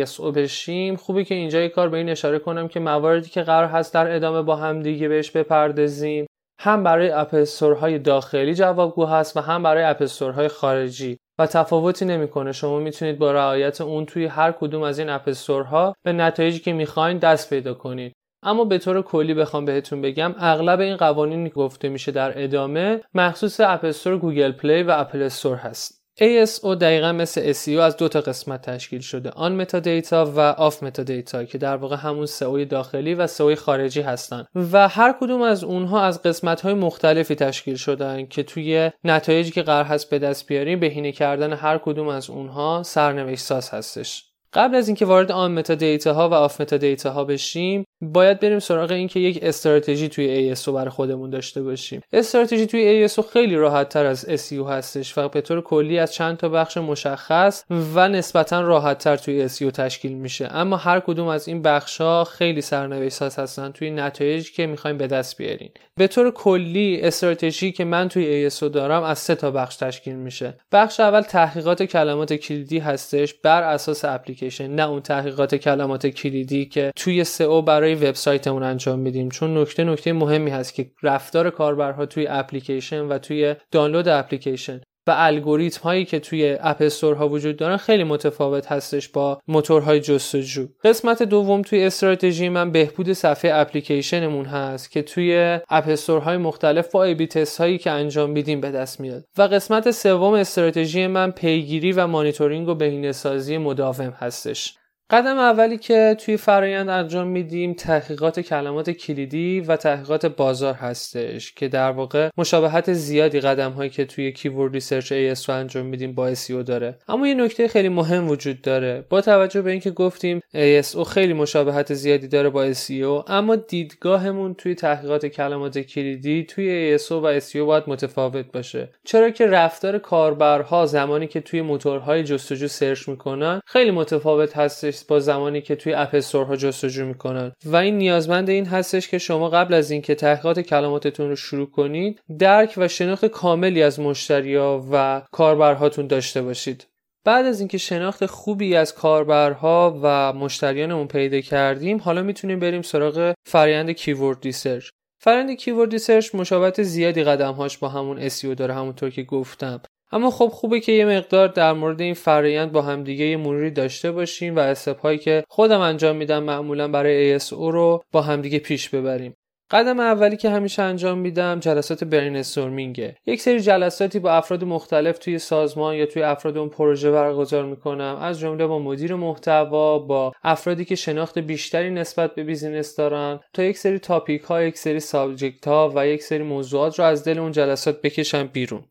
ASO 0.06 0.22
بشیم 0.22 0.96
خوبه 0.96 1.24
که 1.24 1.36
اینجا 1.36 1.68
کار 1.68 1.90
به 1.90 1.98
این 1.98 2.10
اشاره 2.10 2.40
کنم 2.40 2.68
که 2.68 2.80
مواردی 2.80 3.30
که 3.30 3.42
قرار 3.42 3.68
هست 3.68 3.94
در 3.94 4.16
ادامه 4.16 4.42
با 4.42 4.56
هم 4.56 4.82
دیگه 4.82 5.08
بهش 5.08 5.32
بپردازیم 5.32 6.26
هم 6.60 6.84
برای 6.84 7.10
اپستورهای 7.10 8.00
داخلی 8.00 8.54
جوابگو 8.54 9.06
هست 9.06 9.38
و 9.38 9.40
هم 9.40 9.64
برای 9.64 9.84
اپستورهای 9.84 10.48
خارجی 10.48 11.18
و 11.40 11.48
تفاوتی 11.48 12.06
نمی‌کنه. 12.06 12.52
شما 12.52 12.80
می‌تونید 12.80 13.20
با 13.20 13.32
رعایت 13.32 13.82
اون 13.82 14.06
توی 14.06 14.26
هر 14.26 14.52
کدوم 14.52 14.82
از 14.82 15.00
این 15.00 15.10
اپستورها 15.10 15.96
به 16.06 16.14
نتایجی 16.14 16.60
که 16.60 16.74
می‌خواین 16.74 17.18
دست 17.18 17.50
پیدا 17.50 17.74
کنید. 17.74 18.14
اما 18.46 18.66
به 18.66 18.78
طور 18.78 19.02
کلی 19.02 19.34
بخوام 19.34 19.66
بهتون 19.66 20.02
بگم 20.02 20.36
اغلب 20.40 20.80
این 20.80 20.98
قوانینی 20.98 21.50
گفته 21.50 21.90
میشه 21.90 22.12
در 22.12 22.44
ادامه 22.44 23.02
مخصوص 23.14 23.60
اپستور 23.60 24.18
گوگل 24.18 24.52
پلی 24.52 24.84
و 24.84 24.92
اپل 24.92 25.22
استور 25.22 25.56
هست. 25.56 26.04
ASO 26.22 26.76
دقیقا 26.82 27.12
مثل 27.12 27.54
SEO 27.54 27.80
از 27.80 27.98
دو 27.98 28.08
تا 28.08 28.22
قسمت 28.22 28.70
تشکیل 28.70 29.02
شده. 29.02 29.30
on 29.30 29.56
metadata 29.56 30.26
و 30.26 30.40
off 30.40 30.84
metadata 30.84 31.44
که 31.44 31.58
در 31.58 31.76
واقع 31.76 31.96
همون 31.96 32.26
سئو 32.26 32.66
داخلی 32.66 33.16
و 33.16 33.28
سئو 33.28 33.56
خارجی 33.56 34.02
هستن. 34.02 34.46
و 34.72 34.88
هر 34.88 35.16
کدوم 35.20 35.42
از 35.42 35.64
اونها 35.64 36.02
از 36.02 36.22
قسمت 36.22 36.62
های 36.62 36.74
مختلفی 36.74 37.36
تشکیل 37.36 37.76
شدن 37.76 38.26
که 38.26 38.44
توی 38.44 38.92
نتایجی 39.04 39.52
که 39.52 39.62
قرار 39.62 39.84
هست 39.84 40.10
به 40.10 40.20
دست 40.20 40.48
بیاریم 40.48 40.80
بهینه 40.80 41.12
کردن 41.12 41.54
هر 41.54 41.78
کدوم 41.78 42.08
از 42.08 42.30
اونها 42.30 42.84
سرنوشت 42.86 43.44
ساز 43.44 43.70
هستش. 43.70 44.33
قبل 44.54 44.76
از 44.76 44.88
اینکه 44.88 45.06
وارد 45.06 45.32
on 45.32 45.52
metadata 45.52 46.14
ها 46.14 46.30
و 46.30 46.34
off 46.34 46.62
metadata 46.62 47.12
ها 47.12 47.24
بشیم 47.24 47.84
باید 48.02 48.40
بریم 48.40 48.60
سراغ 48.60 48.92
اینکه 48.92 49.20
یک 49.20 49.40
استراتژی 49.42 50.10
توی 50.10 50.56
ASO 50.56 50.70
برای 50.70 50.90
خودمون 50.90 51.30
داشته 51.30 51.64
باشیم. 51.64 52.02
استراتژی 52.14 52.66
توی 52.66 53.08
ASO 53.08 53.22
خیلی 53.34 53.56
راحت 53.56 53.90
تر 53.90 54.06
از 54.06 54.26
SEO 54.26 54.70
هستش 54.70 55.18
و 55.18 55.30
به 55.30 55.42
طور 55.42 55.62
کلی 55.62 56.00
از 56.00 56.14
چند 56.14 56.38
تا 56.38 56.50
بخش 56.50 56.78
مشخص 56.78 57.64
و 57.96 58.10
نسبتا 58.10 58.62
راحت 58.62 58.98
تر 58.98 59.16
توی 59.16 59.50
SEO 59.50 59.72
تشکیل 59.72 60.14
میشه. 60.14 60.48
اما 60.52 60.78
هر 60.78 61.00
کدوم 61.00 61.28
از 61.28 61.48
این 61.48 61.62
بخش 61.62 62.02
ها 62.02 62.24
خیلی 62.24 62.62
سرنوشت 62.62 63.22
هستن 63.22 63.72
توی 63.72 63.92
نتایجی 63.92 64.52
که 64.52 64.68
می‌خوایم 64.68 64.98
به 64.98 65.08
دست 65.08 65.38
بیارین 65.38 65.70
به 66.00 66.08
طور 66.08 66.32
کلی 66.32 67.02
استراتژی 67.02 67.72
که 67.72 67.86
من 67.86 68.08
توی 68.08 68.50
ASO 68.50 68.64
دارم 68.64 69.04
از 69.04 69.20
سه 69.20 69.36
تا 69.36 69.52
بخش 69.52 69.76
تشکیل 69.76 70.16
میشه. 70.16 70.58
بخش 70.72 71.00
اول 71.00 71.22
تحقیقات 71.22 71.84
کلمات 71.84 72.34
کلیدی 72.34 72.80
هستش 72.80 73.34
بر 73.34 73.64
اساس 73.64 74.06
اپلیکیشن. 74.06 74.43
اپلیکیشن 74.44 74.68
نه 74.76 74.90
اون 74.90 75.02
تحقیقات 75.02 75.56
کلمات 75.56 76.08
کلیدی 76.08 76.66
که 76.66 76.92
توی 76.96 77.24
سئو 77.24 77.62
برای 77.62 77.96
وبسایتمون 77.96 78.64
انجام 78.64 79.00
میدیم. 79.00 79.30
چون 79.30 79.58
نکته 79.58 79.84
نکته 79.84 80.14
مهمی 80.14 80.52
هست 80.52 80.74
که 80.74 80.92
رفتار 81.04 81.50
کاربرها 81.50 82.06
توی 82.06 82.28
اپلیکیشن 82.28 83.02
و 83.02 83.18
توی 83.18 83.56
دانلود 83.72 84.08
اپلیکیشن. 84.08 84.82
و 85.08 85.16
الگوریتم 85.18 85.82
هایی 85.84 86.06
که 86.06 86.20
توی 86.20 86.58
اپ 86.62 86.78
استور 86.80 87.16
ها 87.16 87.30
وجود 87.30 87.58
دارن 87.58 87.78
خیلی 87.78 88.04
متفاوت 88.04 88.72
هستش 88.72 89.10
با 89.10 89.40
موتورهای 89.48 90.00
جستجو. 90.00 90.68
قسمت 90.84 91.24
دوم 91.24 91.62
توی 91.62 91.84
استراتژی 91.84 92.50
من 92.50 92.72
بهبود 92.72 93.14
صفحه 93.14 93.52
اپلیکیشنمون 93.54 94.46
هست 94.46 94.92
که 94.92 95.02
توی 95.02 95.60
اپ 95.70 95.88
استور 95.88 96.20
های 96.20 96.38
مختلف 96.38 96.92
با 96.92 97.04
A/B 97.04 97.28
test 97.28 97.58
هایی 97.58 97.78
که 97.78 97.92
انجام 97.92 98.30
میدیم 98.30 98.62
به 98.62 98.72
دست 98.72 99.00
میاد. 99.00 99.24
و 99.38 99.42
قسمت 99.42 99.92
سوم 99.92 100.34
استراتژی 100.34 101.08
من 101.08 101.32
پیگیری 101.32 101.92
و 101.92 102.08
مانیتورینگ 102.08 102.68
و 102.68 102.76
بهینه‌سازی 102.76 103.58
مداوم 103.58 104.14
هستش. 104.20 104.78
قدم 105.14 105.38
اولی 105.38 105.78
که 105.78 106.16
توی 106.20 106.38
فرایند 106.38 106.90
انجام 106.90 107.28
میدیم 107.28 107.74
تحقیقات 107.74 108.40
کلمات 108.40 108.90
کلیدی 108.90 109.60
و 109.60 109.76
تحقیقات 109.76 110.26
بازار 110.26 110.74
هستش 110.74 111.54
که 111.54 111.68
در 111.68 111.92
واقع 111.92 112.30
مشابهت 112.38 112.94
زیادی 112.94 113.40
قدم 113.40 113.72
هایی 113.72 113.90
که 113.90 114.06
توی 114.06 114.32
keyword 114.32 114.74
research 114.74 115.14
ASO 115.14 115.46
رو 115.46 115.56
انجام 115.56 115.86
میدیم 115.86 116.14
با 116.14 116.34
SEO 116.34 116.64
داره. 116.66 116.96
اما 117.08 117.28
یه 117.28 117.34
نکته 117.34 117.68
خیلی 117.68 117.90
مهم 117.90 118.30
وجود 118.30 118.62
داره. 118.62 119.06
با 119.10 119.22
توجه 119.22 119.62
به 119.62 119.72
اینکه 119.72 119.92
گفتیم 119.92 120.40
ASO 120.40 121.04
خیلی 121.04 121.34
مشابهت 121.34 121.94
زیادی 121.94 122.28
داره 122.28 122.50
با 122.50 122.74
SEO 122.74 123.30
اما 123.30 123.56
دیدگاهمون 123.56 124.54
توی 124.54 124.76
تحقیقات 124.76 125.26
کلمات 125.26 125.80
کلیدی 125.80 126.44
توی 126.44 126.98
ASO 126.98 127.12
و 127.12 127.40
SEO 127.40 127.56
باید 127.56 127.84
متفاوت 127.88 128.46
باشه. 128.52 128.90
چرا 129.04 129.30
که 129.30 129.48
رفتار 129.48 129.98
کاربرها 129.98 130.86
زمانی 130.86 131.28
که 131.28 131.42
توی 131.42 131.62
موتورهای 131.62 132.24
جستجو 132.24 132.68
سرچ 132.68 133.10
می‌کنن 133.10 133.62
خیلی 133.66 133.92
متفاوت 133.92 134.58
هستش 134.58 135.03
با 135.08 135.20
زمانی 135.20 135.62
که 135.62 135.76
توی 135.76 135.94
اپ 135.94 136.16
ها 136.34 136.56
جستجو 136.56 137.06
می‌کنن. 137.06 137.52
و 137.66 137.76
این 137.76 137.98
نیازمند 137.98 138.50
این 138.50 138.66
هستش 138.66 139.08
که 139.08 139.18
شما 139.18 139.50
قبل 139.50 139.74
از 139.74 139.92
اینکه 139.92 140.16
تحقیقات 140.16 140.60
کلماتتون 140.60 141.30
رو 141.30 141.36
شروع 141.36 141.70
کنید 141.70 142.22
درک 142.40 142.74
و 142.78 142.88
شناخت 142.88 143.26
کاملی 143.26 143.84
از 143.84 144.00
مشتریا 144.00 144.86
و 144.92 145.22
کاربرهاتون 145.32 146.08
داشته 146.08 146.42
باشید. 146.42 146.88
بعد 147.26 147.46
از 147.46 147.60
اینکه 147.60 147.78
شناخت 147.78 148.26
خوبی 148.26 148.76
از 148.76 148.94
کاربرها 148.94 150.00
و 150.04 150.34
مشتریانمون 150.34 151.08
پیدا 151.08 151.42
کردیم 151.42 151.98
حالا 151.98 152.22
می‌تونیم 152.22 152.60
بریم 152.60 152.82
سراغ 152.82 153.34
فرآیند 153.46 153.92
keyword 153.92 154.38
research 154.44 154.90
فرآیند 155.22 155.52
keyword 155.52 155.92
research 155.92 156.36
مشابهت 156.36 156.84
زیادی 156.84 157.24
قدمهاش 157.24 157.78
با 157.78 157.90
همون 157.90 158.30
SEO 158.30 158.56
داره 158.58 158.74
همونطور 158.74 159.10
که 159.10 159.24
گفتم. 159.24 159.82
اما 160.14 160.30
خب 160.32 160.48
خوبه 160.48 160.80
که 160.80 160.92
یه 160.92 161.06
مقدار 161.06 161.48
در 161.48 161.74
مورد 161.74 162.02
این 162.02 162.14
فرایند 162.14 162.72
با 162.72 162.82
هم 162.82 163.04
دیگه 163.04 163.26
یه 163.26 163.38
مروری 163.38 163.72
داشته 163.72 164.12
باشیم 164.12 164.56
و 164.56 164.60
step 164.60 165.00
هایی 165.00 165.18
که 165.18 165.44
خودم 165.50 165.80
انجام 165.80 166.16
میدم 166.16 166.44
معمولا 166.44 166.88
برای 166.88 167.40
ASO 167.40 167.52
رو 167.52 168.04
با 168.12 168.22
همدیگه 168.22 168.60
پیش 168.60 168.90
ببریم. 168.90 169.34
قدم 169.72 170.00
اولی 170.00 170.38
که 170.38 170.50
همیشه 170.50 170.82
انجام 170.82 171.18
میدم 171.18 171.60
جلسات 171.60 172.04
brainstorming 172.04 172.36
ه 172.36 173.16
یک 173.26 173.42
سری 173.42 173.60
جلساتی 173.60 174.20
با 174.20 174.32
افراد 174.32 174.64
مختلف 174.64 175.18
توی 175.18 175.40
سازمان 175.40 175.96
یا 175.96 176.06
توی 176.06 176.24
افراد 176.24 176.58
اون 176.58 176.70
پروژه 176.70 177.12
برگزار 177.12 177.66
می‌کنم. 177.66 178.18
از 178.22 178.40
جمله 178.40 178.68
با 178.68 178.80
مدیر 178.80 179.16
محتوا 179.16 180.00
با 180.00 180.32
افرادی 180.44 180.86
که 180.86 180.96
شناخت 180.96 181.40
بیشتری 181.40 181.90
نسبت 181.90 182.36
به 182.36 182.44
business 182.44 182.96
دارن. 182.96 183.40
تا 183.54 183.64
یک 183.64 183.78
سری 183.78 184.00
topic 184.00 184.42
ها 184.42 184.64
یک 184.64 184.78
سری 184.78 185.00
subject 185.00 185.68
ها 185.68 185.92
و 185.96 186.08
یک 186.08 186.24
سری 186.24 186.44
موضوعات 186.44 187.00
رو 187.00 187.06
از 187.06 187.24
دل 187.24 187.40
اون 187.40 187.52
جلسات 187.52 188.02
بکشم 188.02 188.48
بیرون. 188.48 188.84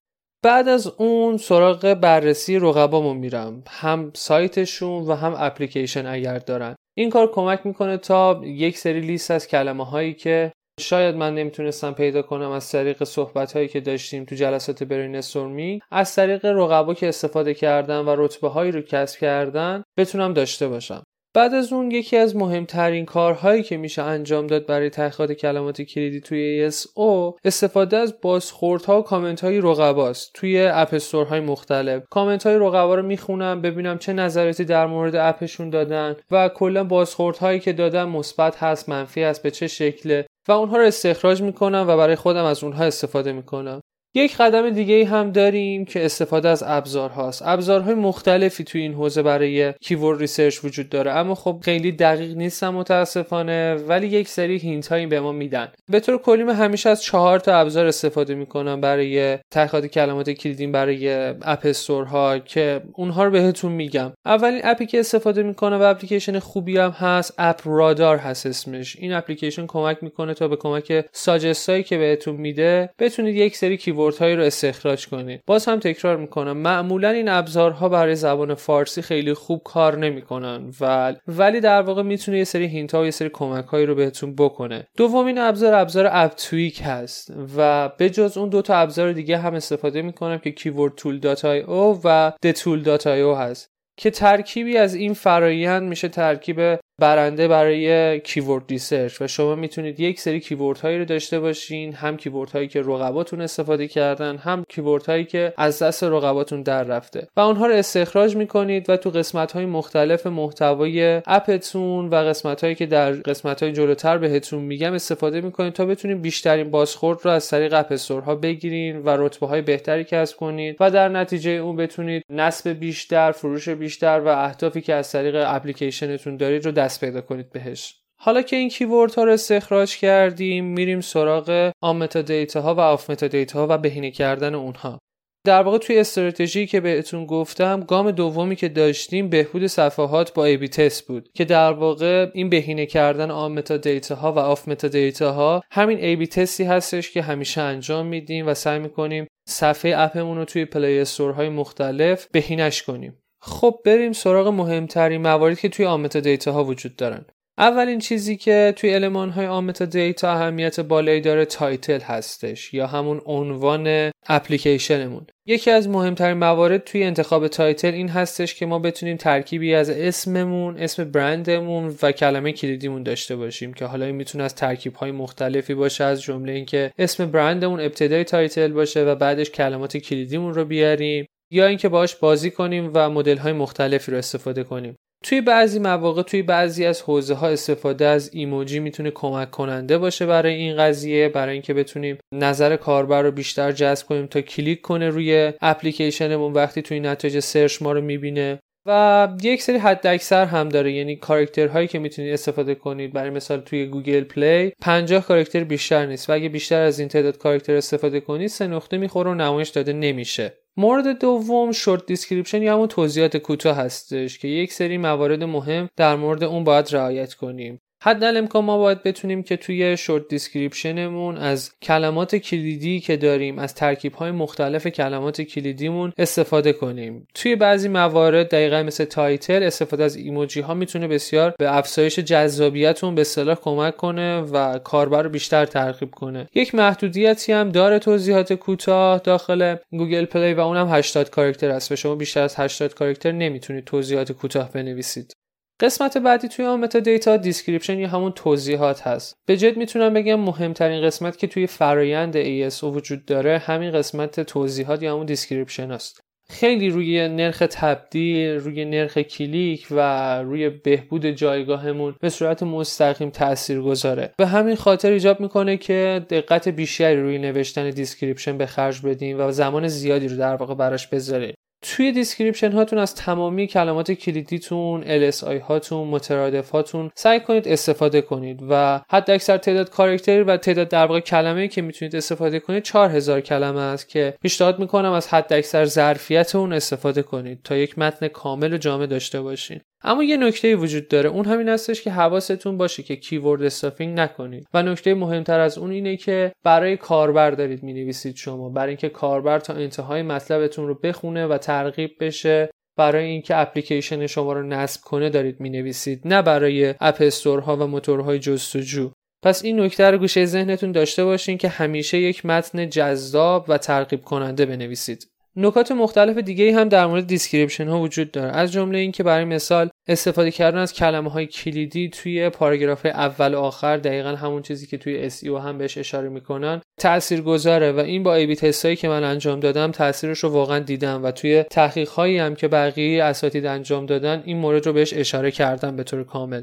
بعد 0.44 0.68
از 0.68 0.86
اون 0.86 1.36
سراغ 1.36 1.94
بررسی 1.94 2.58
رقبامون 2.58 3.16
میرم. 3.16 3.62
هم 3.68 4.10
سایتشون 4.14 5.02
و 5.02 5.14
هم 5.14 5.34
اپلیکیشن 5.38 6.06
اگر 6.06 6.38
دارن. 6.38 6.74
این 6.98 7.10
کار 7.10 7.30
کمک 7.32 7.66
می‌کنه 7.66 7.96
تا 7.96 8.40
یک 8.44 8.78
سری 8.78 9.00
لیست 9.00 9.30
از 9.30 9.46
کلمه 9.46 9.84
هایی 9.84 10.14
که 10.14 10.52
شاید 10.80 11.14
من 11.14 11.34
نمی‌تونستم 11.34 11.92
پیدا 11.92 12.22
کنم 12.22 12.50
از 12.50 12.70
طریق 12.70 13.04
صحبت 13.04 13.52
هایی 13.52 13.68
که 13.68 13.80
داشتیم 13.80 14.24
تو 14.24 14.34
جلسات 14.34 14.82
برین 14.82 15.16
استورمی 15.16 15.80
از 15.90 16.14
طریق 16.14 16.44
رقبا 16.44 16.94
که 16.94 17.08
استفاده 17.08 17.54
کردن 17.54 17.98
و 17.98 18.14
رتبه 18.18 18.48
هایی 18.48 18.72
رو 18.72 18.80
کسب 18.80 19.20
کردن 19.20 19.82
بتونم 19.96 20.32
داشته 20.32 20.68
باشم. 20.68 21.02
بعد 21.34 21.54
از 21.54 21.72
اون 21.72 21.90
یکی 21.90 22.16
از 22.16 22.36
مهمترین 22.36 23.04
کارهایی 23.04 23.62
که 23.62 23.76
میشه 23.76 24.02
انجام 24.02 24.46
داد 24.46 24.66
برای 24.66 24.90
تحقیقات 24.90 25.32
کلمات 25.32 25.82
کلیدی 25.82 26.20
توی 26.20 26.70
ASO 26.70 27.38
استفاده 27.44 27.96
از 27.96 28.14
بازخوردها 28.22 29.00
و 29.00 29.02
کامنت 29.02 29.44
های 29.44 29.60
رقباست 29.60 30.30
توی 30.34 30.66
اپ 30.66 30.94
های 31.28 31.40
مختلف. 31.40 32.02
کامنت 32.10 32.46
های 32.46 32.56
رقبا 32.56 32.94
رو 32.94 33.02
می‌خونم 33.02 33.62
ببینم 33.62 33.98
چه 33.98 34.12
نظراتی 34.12 34.64
در 34.64 34.86
مورد 34.86 35.16
اپشون 35.16 35.70
دادن 35.70 36.16
و 36.30 36.48
کلا 36.48 36.84
بازخوردهایی 36.84 37.60
که 37.60 37.72
دادن 37.72 38.04
مثبت 38.04 38.62
هست 38.62 38.88
منفی 38.88 39.22
هست 39.22 39.42
به 39.42 39.50
چه 39.50 39.66
شکله 39.66 40.26
و 40.48 40.52
اونها 40.52 40.76
رو 40.76 40.84
استخراج 40.84 41.42
می‌کنم 41.42 41.84
و 41.88 41.96
برای 41.96 42.16
خودم 42.16 42.44
از 42.44 42.64
اونها 42.64 42.84
استفاده 42.84 43.32
می‌کنم. 43.32 43.81
یک 44.14 44.36
قدم 44.36 44.70
دیگه 44.70 45.04
هم 45.04 45.32
داریم 45.32 45.84
که 45.84 46.04
استفاده 46.04 46.48
از 46.48 46.64
ابزارهاست 46.66 47.42
ابزارهای 47.44 47.94
مختلفی 47.94 48.64
توی 48.64 48.80
این 48.80 48.94
حوزه 48.94 49.22
برای 49.22 49.72
keyword 49.80 50.20
research 50.20 50.64
وجود 50.64 50.88
داره. 50.88 51.10
اما 51.10 51.34
خب 51.34 51.58
خیلی 51.62 51.92
دقیق 51.92 52.36
نیستن 52.36 52.74
متاسفانه 52.74 53.74
ولی 53.74 54.06
یک 54.06 54.28
سری 54.28 54.56
hint 54.56 54.88
هایی 54.88 55.06
به 55.06 55.20
ما 55.20 55.32
میدن. 55.32 55.68
به 55.88 56.00
طور 56.00 56.18
کلی 56.18 56.42
من 56.42 56.54
همیشه 56.54 56.90
از 56.90 57.02
چهار 57.02 57.38
تا 57.38 57.56
ابزار 57.56 57.86
استفاده 57.86 58.34
می‌کنم 58.34 58.80
برای 58.80 59.38
تحقیقات 59.50 59.86
کلمات 59.86 60.30
کلیدی 60.30 60.72
برای 60.72 61.08
app 61.42 61.60
store 61.64 62.04
ها 62.04 62.38
که 62.38 62.82
اونها 62.92 63.24
رو 63.24 63.30
بهتون 63.30 63.72
میگم. 63.72 64.12
اولین 64.26 64.60
اپی 64.64 64.86
که 64.86 65.00
استفاده 65.00 65.42
می‌کنم 65.42 65.80
و 65.80 65.82
اپلیکیشن 65.82 66.38
خوبی 66.38 66.78
هم 66.78 66.90
هست 66.90 67.34
App 67.38 67.60
Radar 67.64 68.16
هست 68.16 68.46
اسمش. 68.46 68.96
این 68.96 69.12
اپلیکیشن 69.12 69.66
کمک 69.66 69.98
می‌کنه 70.02 70.34
تا 70.34 70.48
به 70.48 70.56
کمک 70.56 71.04
suggest 71.12 71.67
ایی 71.67 71.82
که 71.82 71.98
بهتون 71.98 72.36
میده 72.36 72.90
بتونید 72.98 73.36
یک 73.36 73.56
سری 73.56 73.76
keyword 73.76 74.01
هایی 74.10 74.36
رو 74.36 74.42
استخراج 74.42 75.06
کنید 75.06 75.40
باز 75.46 75.66
هم 75.66 75.78
تکرار 75.78 76.16
می‌کنم 76.16 76.56
معمولا 76.56 77.08
این 77.08 77.28
ابزارها 77.28 77.88
برای 77.88 78.14
زبان 78.14 78.54
فارسی 78.54 79.02
خیلی 79.02 79.34
خوب 79.34 79.62
کار 79.64 79.98
نمی‌کنن 79.98 80.70
و 80.80 81.14
ولی 81.28 81.60
در 81.60 81.82
واقع 81.82 82.02
می‌تونه 82.02 82.38
یه 82.38 82.44
سری 82.44 82.66
hint 82.66 82.94
ها 82.94 83.02
و 83.02 83.04
یه 83.04 83.10
سری 83.10 83.30
کمک 83.32 83.64
هایی 83.64 83.86
رو 83.86 83.94
بهتون 83.94 84.34
بکنه. 84.34 84.86
دومین 84.96 85.38
ابزار 85.38 85.74
ابزار 85.74 86.08
AppTweak 86.12 86.82
هست 86.84 87.32
و 87.56 87.88
به 87.88 88.10
جز 88.10 88.38
اون 88.38 88.48
دو 88.48 88.62
تا 88.62 88.74
ابزار 88.74 89.12
دیگه 89.12 89.38
هم 89.38 89.54
استفاده 89.54 90.02
می‌کنم 90.02 90.38
که 90.38 90.50
Keyword 90.50 90.94
Tool 90.94 91.26
io 91.66 92.00
و 92.04 92.32
Thetool 92.42 92.88
io 93.06 93.34
هست 93.34 93.72
که 93.96 94.10
ترکیبی 94.10 94.76
از 94.76 94.94
این 94.94 95.14
فرایند 95.14 95.82
میشه 95.82 96.08
ترکیب 96.08 96.78
برنده 97.02 97.48
برای 97.48 98.20
keyword 98.20 98.64
research 98.70 99.22
و 99.22 99.26
شما 99.26 99.54
می‌تونید 99.54 100.00
یک 100.00 100.20
سری 100.20 100.40
keyword 100.40 100.78
هایی 100.78 100.98
رو 100.98 101.04
داشته 101.04 101.40
باشین 101.40 101.92
هم 101.92 102.16
keyword 102.16 102.50
هایی 102.50 102.68
که 102.68 102.80
رقباتون 102.80 103.40
استفاده 103.40 103.88
کردن 103.88 104.36
هم 104.36 104.64
keyword 104.68 105.06
هایی 105.06 105.24
که 105.24 105.52
از 105.56 105.82
دست 105.82 106.04
رقباتون 106.04 106.62
در 106.62 106.82
رفته. 106.82 107.28
و 107.36 107.40
اونها 107.40 107.66
رو 107.66 107.74
استخراج 107.74 108.36
می‌کنید 108.36 108.90
و 108.90 108.96
تو 108.96 109.10
قسمت 109.10 109.52
های 109.52 109.66
مختلف 109.66 110.26
محتوای 110.26 111.20
اپتون 111.26 112.08
و 112.08 112.14
قسمت 112.14 112.64
هایی 112.64 112.74
که 112.74 112.86
در 112.86 113.12
قسمت 113.12 113.62
های 113.62 113.72
جلوتر 113.72 114.18
بهتون 114.18 114.62
میگم 114.62 114.92
استفاده 114.92 115.40
می‌کنید 115.40 115.72
تا 115.72 115.86
بتونید 115.86 116.22
بیشترین 116.22 116.70
بازخورد 116.70 117.18
رو 117.24 117.30
از 117.30 117.48
طریق 117.48 117.74
اپ 117.74 118.22
ها 118.24 118.34
بگیرین 118.34 118.98
و 118.98 119.08
رتبه 119.08 119.46
های 119.46 119.62
بهتری 119.62 120.04
کسب 120.04 120.36
کنید 120.36 120.76
و 120.80 120.90
در 120.90 121.08
نتیجه 121.08 121.50
اون 121.50 121.76
بتونید 121.76 122.24
نصب 122.30 122.70
بیشتر 122.70 123.32
فروش 123.32 123.68
بیشتر 123.68 124.20
و 124.24 124.28
اهدافی 124.28 124.80
که 124.80 124.94
از 124.94 125.12
طریق 125.12 125.44
اپلیکیشنتون 125.46 126.36
دارید 126.36 126.64
رو 126.64 126.72
دست 126.72 126.91
پیدا 127.00 127.20
کنید 127.20 127.50
بهش. 127.50 128.02
حالا 128.20 128.42
که 128.42 128.56
این 128.56 128.68
keyword 128.68 129.14
ها 129.14 129.24
رو 129.24 129.32
استخراج 129.32 129.96
کردیم 129.96 130.64
میریم 130.64 131.00
سراغ 131.00 131.72
on 131.82 132.06
metadata 132.06 132.60
ها 132.60 132.74
و 132.74 132.80
off 132.80 133.10
metadata 133.10 133.58
ها 133.58 133.66
و 133.70 133.78
بهینه 133.78 134.10
کردن 134.10 134.54
اونها. 134.54 134.98
در 135.46 135.62
واقع 135.62 135.78
توی 135.78 135.98
استراتژی 135.98 136.66
که 136.66 136.80
بهتون 136.80 137.26
گفتم 137.26 137.80
گام 137.80 138.10
دومی 138.10 138.56
که 138.56 138.68
داشتیم 138.68 139.28
بهبود 139.28 139.66
صفحات 139.66 140.34
با 140.34 140.44
A/B 140.44 140.68
test 140.68 141.06
بود 141.06 141.28
که 141.34 141.44
در 141.44 141.72
واقع 141.72 142.30
این 142.34 142.50
بهینه 142.50 142.86
کردن 142.86 143.30
on 143.30 143.52
metadata 143.52 144.14
ها 144.14 144.32
و 144.32 144.38
off 144.38 144.68
metadata 144.68 145.32
ها 145.32 145.62
همین 145.70 145.98
A/B 145.98 146.16
test 146.16 146.26
ی 146.26 146.64
هستش 146.64 147.10
که 147.10 147.22
همیشه 147.22 147.60
انجام 147.60 148.06
میدیم 148.06 148.46
و 148.46 148.54
سعی 148.54 148.78
می‌کنیم 148.78 149.26
صفحه 149.48 149.94
اپمون 149.96 150.38
رو 150.38 150.44
توی 150.44 150.64
play 150.64 150.98
store 150.98 151.34
های 151.34 151.48
مختلف 151.48 152.26
بهینش 152.32 152.82
کنیم. 152.82 153.21
خب 153.44 153.80
بریم 153.84 154.12
سراغ 154.12 154.48
مهمترین 154.48 155.22
مواردی 155.22 155.56
که 155.56 155.68
توی 155.68 155.86
on 155.86 156.20
metadata 156.20 156.52
ها 156.52 156.64
وجود 156.64 156.96
دارن. 156.96 157.24
اولین 157.58 157.98
چیزی 157.98 158.36
که 158.36 158.74
توی 158.76 158.90
المان 158.90 159.30
های 159.30 159.46
on 159.46 159.84
metadata 159.84 160.32
اهمیت 160.32 160.80
بالایی 160.80 161.20
داره 161.20 161.44
title 161.44 162.00
هستش 162.00 162.74
یا 162.74 162.86
همون 162.86 163.20
عنوان 163.26 164.10
اپلیکیشنمون. 164.28 165.26
یکی 165.46 165.70
از 165.70 165.88
مهمترین 165.88 166.36
موارد 166.36 166.84
توی 166.84 167.02
انتخاب 167.02 167.48
title 167.48 167.94
این 167.94 168.08
هستش 168.08 168.54
که 168.54 168.66
ما 168.66 168.78
بتونیم 168.78 169.16
ترکیبی 169.16 169.74
از 169.74 169.90
اسممون 169.90 170.78
اسم 170.78 171.04
برندمون 171.04 171.94
و 172.02 172.12
کلمه 172.12 172.52
کلیدیمون 172.52 173.02
داشته 173.02 173.36
باشیم 173.36 173.72
که 173.72 173.84
حالا 173.84 174.06
این 174.06 174.14
می‌تونه 174.14 174.44
از 174.44 174.54
ترکیب 174.54 174.94
های 174.94 175.12
مختلفی 175.12 175.74
باشه 175.74 176.04
از 176.04 176.22
جمله 176.22 176.52
اینکه 176.52 176.92
اسم 176.98 177.26
برندمون 177.26 177.80
ابتدای 177.80 178.24
title 178.24 178.72
باشه 178.72 179.04
و 179.04 179.14
بعدش 179.14 179.50
کلمات 179.50 179.96
کلیدیمون 179.96 180.54
رو 180.54 180.64
بیاریم. 180.64 181.26
یا 181.52 181.66
اینکه 181.66 181.88
باش 181.88 182.16
بازی 182.16 182.50
کنیم 182.50 182.90
و 182.94 183.10
مدل 183.10 183.36
های 183.36 183.52
مختلفی 183.52 184.12
رو 184.12 184.18
استفاده 184.18 184.64
کنیم. 184.64 184.96
توی 185.24 185.40
بعضی 185.40 185.78
مواقع 185.78 186.22
توی 186.22 186.42
بعضی 186.42 186.84
از 186.84 187.02
حوزه 187.02 187.34
ها 187.34 187.48
استفاده 187.48 188.06
از 188.06 188.30
ایموجی 188.32 188.78
می‌تونه 188.78 189.10
کمک 189.10 189.50
کننده 189.50 189.98
باشه 189.98 190.26
برای 190.26 190.54
این 190.54 190.76
قضیه 190.76 191.28
برای 191.28 191.52
اینکه 191.52 191.74
بتونیم 191.74 192.18
نظر 192.34 192.76
کاربر 192.76 193.22
رو 193.22 193.30
بیشتر 193.30 193.72
جذب 193.72 194.06
کنیم 194.06 194.26
تا 194.26 194.40
کلیک 194.40 194.80
کنه 194.80 195.10
روی 195.10 195.52
اپلیکیشنمون 195.60 196.52
وقتی 196.52 196.82
توی 196.82 197.00
نتایج 197.00 197.38
search 197.38 197.82
ما 197.82 197.92
رو 197.92 198.00
می‌بینه. 198.00 198.58
و 198.86 199.28
یک 199.42 199.62
سری 199.62 199.78
حداکثر 199.78 200.44
هم 200.44 200.68
داره 200.68 200.92
یعنی 200.92 201.16
کاراکتر 201.16 201.66
هایی 201.66 201.88
که 201.88 201.98
می‌تونید 201.98 202.32
استفاده 202.32 202.74
کنید. 202.74 203.12
برای 203.12 203.30
مثال 203.30 203.60
توی 203.60 203.86
گوگل 203.86 204.24
پلی 204.24 204.72
50 204.82 205.26
کاراکتر 205.26 205.64
بیشتر 205.64 206.06
نیست 206.06 206.30
و 206.30 206.32
اگه 206.32 206.48
بیشتر 206.48 206.80
از 206.80 206.98
این 206.98 207.08
تعداد 207.08 207.38
کاراکتر 207.38 207.74
استفاده 207.74 208.20
کنید 208.20 208.48
سه 208.48 208.66
نقطه 208.66 208.98
می‌خوره 208.98 209.30
و 209.30 209.34
نمایش 209.34 209.68
داده 209.68 209.92
نمیشه. 209.92 210.52
مورد 210.76 211.18
دوم 211.18 211.72
short 211.72 212.06
description 212.06 212.62
یا 212.62 212.74
همون 212.74 212.88
توضیحات 212.88 213.36
کوتاه 213.36 213.76
هستش 213.76 214.38
که 214.38 214.48
یک 214.48 214.72
سری 214.72 214.98
موارد 214.98 215.44
مهم 215.44 215.88
در 215.96 216.16
مورد 216.16 216.44
اون 216.44 216.64
باید 216.64 216.94
رعایت 216.94 217.34
کنیم. 217.34 217.81
حد 218.04 218.24
امکان 218.24 218.64
ما 218.64 218.78
باید 218.78 219.02
بتونیم 219.02 219.42
که 219.42 219.56
توی 219.56 219.96
short 219.96 220.28
description 220.28 221.13
مون 221.13 221.36
از 221.36 221.70
کلمات 221.82 222.36
کلیدی 222.36 223.00
که 223.00 223.16
داریم 223.16 223.58
از 223.58 223.74
ترکیب 223.74 224.14
های 224.14 224.30
مختلف 224.30 224.86
کلمات 224.86 225.42
کلیدیمون 225.42 226.12
استفاده 226.18 226.72
کنیم. 226.72 227.26
توی 227.34 227.56
بعضی 227.56 227.88
موارد 227.88 228.48
دقیقا 228.48 228.82
مثل 228.82 229.04
title 229.04 229.62
استفاده 229.62 230.04
از 230.04 230.16
ایموجی 230.16 230.60
ها 230.60 230.74
می‌تونه 230.74 231.08
بسیار 231.08 231.54
به 231.58 231.76
افزایش 231.76 232.18
جذابیتتون 232.18 233.14
به 233.14 233.20
اصطلاح 233.20 233.56
کمک 233.56 233.96
کنه 233.96 234.40
و 234.40 234.78
کاربر 234.78 235.22
رو 235.22 235.30
بیشتر 235.30 235.64
ترغیب 235.64 236.10
کنه. 236.10 236.48
یک 236.54 236.74
محدودیتی 236.74 237.52
هم 237.52 237.68
داره 237.68 237.98
توضیحات 237.98 238.52
کوتاه 238.52 239.18
داخل 239.18 239.76
گوگل 239.90 240.24
پلی 240.24 240.54
و 240.54 240.60
اونم 240.60 240.88
80 240.88 241.30
کاراکتر 241.30 241.70
است 241.70 241.92
و 241.92 241.96
شما 241.96 242.14
بیشتر 242.14 242.42
از 242.42 242.54
80 242.58 242.94
کاراکتر 242.94 243.32
نمی‌تونید 243.32 243.84
توضیحات 243.84 244.32
کوتاه 244.32 244.72
بنویسید. 244.72 245.41
قسمت 245.82 246.18
بعدی 246.18 246.48
توی 246.48 246.64
on 246.64 246.80
metadata 246.80 247.00
description 247.00 247.98
یا 247.98 248.08
همون 248.08 248.32
توضیحات 248.32 249.06
هست. 249.06 249.36
به 249.46 249.56
جد 249.56 249.76
می‌تونم 249.76 250.14
بگم 250.14 250.40
مهمترین 250.40 251.02
قسمت 251.02 251.38
که 251.38 251.46
توی 251.46 251.66
فرایند 251.66 252.42
ASO 252.42 252.84
وجود 252.84 253.24
داره 253.24 253.58
همین 253.58 253.90
قسمت 253.90 254.40
توضیحات 254.40 255.02
یا 255.02 255.12
همون 255.14 255.26
description 255.26 255.90
است 255.90 256.20
خیلی 256.48 256.90
روی 256.90 257.28
نرخ 257.28 257.62
تبدیل 257.70 258.50
روی 258.50 258.84
نرخ 258.84 259.18
کلیک 259.18 259.86
و 259.90 260.38
روی 260.42 260.70
بهبود 260.70 261.26
جایگاهمون 261.26 262.14
به 262.20 262.28
صورت 262.28 262.62
مستقیم 262.62 263.30
تاثیر 263.30 263.80
گذاره. 263.80 264.34
به 264.38 264.46
همین 264.46 264.76
خاطر 264.76 265.10
ایجاب 265.10 265.40
می‌کنه 265.40 265.76
که 265.76 266.26
دقت 266.30 266.68
بیشتری 266.68 267.20
روی 267.20 267.38
نوشتن 267.38 267.90
description 267.90 268.58
به 268.58 268.66
خرج 268.66 269.00
بدیم 269.00 269.40
و 269.40 269.50
زمان 269.50 269.88
زیادی 269.88 270.28
رو 270.28 270.36
در 270.36 270.56
واقع 270.56 270.74
براش 270.74 271.06
بذاریم. 271.06 271.54
توی 271.82 272.12
description 272.12 272.72
هاتون 272.72 272.98
از 272.98 273.14
تمامی 273.14 273.66
کلمات 273.66 274.12
کلیدیتون 274.12 275.30
LSI 275.30 275.62
هاتون 275.62 276.08
مترادف 276.08 276.70
هاتون 276.70 277.10
سعی 277.14 277.40
کنید 277.40 277.68
استفاده 277.68 278.20
کنید 278.20 278.60
و 278.68 279.00
حد 279.10 279.30
اکثر 279.30 279.56
تعداد 279.56 279.90
کارکتری 279.90 280.42
و 280.42 280.56
تعداد 280.56 280.88
در 280.88 281.06
واقع 281.06 281.20
کلمه 281.20 281.68
که 281.68 281.82
می‌تونید 281.82 282.16
استفاده 282.16 282.60
کنید 282.60 282.82
4000 282.82 283.40
کلمه 283.40 283.80
است 283.80 284.08
که 284.08 284.34
پیشنهاد 284.42 284.78
می‌کنم 284.78 285.12
از 285.12 285.28
حد 285.28 285.52
اکثر 285.52 285.84
ظرفیت 285.84 286.54
اون 286.54 286.72
استفاده 286.72 287.22
کنید 287.22 287.62
تا 287.64 287.76
یک 287.76 287.98
متن 287.98 288.28
کامل 288.28 288.72
و 288.72 288.76
جامع 288.76 289.06
داشته 289.06 289.40
باشین. 289.40 289.80
اما 290.04 290.24
یه 290.24 290.36
نکته 290.36 290.76
وجود 290.76 291.08
داره. 291.08 291.28
اون 291.28 291.44
همین 291.44 291.68
هستش 291.68 292.02
که 292.02 292.10
حواستون 292.10 292.78
باشه 292.78 293.02
که 293.02 293.16
keyword 293.16 293.62
stuffing 293.62 294.18
نکنید. 294.18 294.66
و 294.74 294.82
نکته 294.82 295.14
مهمتر 295.14 295.60
از 295.60 295.78
اون 295.78 295.90
اینه 295.90 296.16
که 296.16 296.52
برای 296.64 296.96
کاربر 296.96 297.50
دارید 297.50 297.82
می‌نویسید 297.82 298.36
شما. 298.36 298.68
برای 298.68 298.88
اینکه 298.88 299.08
کاربر 299.08 299.58
تا 299.58 299.74
انتهای 299.74 300.22
مطلبتون 300.22 300.88
رو 300.88 300.94
بخونه 300.94 301.46
و 301.46 301.58
ترغیب 301.58 302.10
بشه 302.20 302.70
برای 302.96 303.24
اینکه 303.24 303.56
اپلیکیشن 303.56 304.26
شما 304.26 304.52
رو 304.52 304.62
نصب 304.62 305.00
کنه 305.04 305.30
دارید 305.30 305.60
می‌نویسید. 305.60 306.20
نه 306.24 306.42
برای 306.42 306.94
اپ 307.00 307.22
ها 307.46 307.76
و 307.76 307.86
موتورهای 307.86 308.38
جستجو. 308.38 309.10
پس 309.42 309.64
این 309.64 309.80
نکته 309.80 310.10
رو 310.10 310.18
گوشه 310.18 310.44
ذهنتون 310.44 310.92
داشته 310.92 311.24
باشین 311.24 311.58
که 311.58 311.68
همیشه 311.68 312.18
یک 312.18 312.46
متن 312.46 312.88
جذاب 312.88 313.64
و 313.68 313.78
ترغیب 313.78 314.22
کننده 314.22 314.66
بنویسید. 314.66 315.26
نکات 315.56 315.92
مختلف 315.92 316.38
دیگه 316.38 316.74
هم 316.74 316.88
در 316.88 317.06
مورد 317.06 317.26
description 317.26 317.88
ها 317.88 318.00
وجود 318.00 318.30
داره. 318.30 318.50
از 318.50 318.72
جمله 318.72 318.98
اینکه 318.98 319.22
برای 319.22 319.44
مثال 319.44 319.90
استفاده 320.08 320.50
کردن 320.50 320.78
از 320.78 320.92
کلمه 320.92 321.30
های 321.30 321.46
کلیدی 321.46 322.08
توی 322.08 322.48
پاراگراف 322.48 323.06
اول 323.06 323.54
و 323.54 323.58
آخر 323.58 323.96
دقیقا 323.96 324.28
همون 324.28 324.62
چیزی 324.62 324.86
که 324.86 324.98
توی 324.98 325.30
SEO 325.30 325.44
هم 325.44 325.78
بهش 325.78 325.98
اشاره 325.98 326.28
می‌کنن 326.28 326.80
تأثیر 327.00 327.40
گذاره 327.40 327.92
و 327.92 327.98
این 327.98 328.22
با 328.22 328.34
A/B 328.34 328.56
هایی 328.82 328.96
که 328.96 329.08
من 329.08 329.24
انجام 329.24 329.60
دادم 329.60 329.90
تاثیرش 329.90 330.38
رو 330.38 330.48
واقعا 330.48 330.78
دیدم 330.78 331.24
و 331.24 331.30
توی 331.30 331.62
تحقیق 331.62 332.08
هایی 332.08 332.38
هم 332.38 332.54
که 332.54 332.68
بقیه 332.68 333.24
اساتید 333.24 333.66
انجام 333.66 334.06
دادن 334.06 334.42
این 334.46 334.56
مورد 334.56 334.86
رو 334.86 334.92
بهش 334.92 335.14
اشاره 335.14 335.50
کردم 335.50 335.96
به 335.96 336.04
طور 336.04 336.24
کامل 336.24 336.62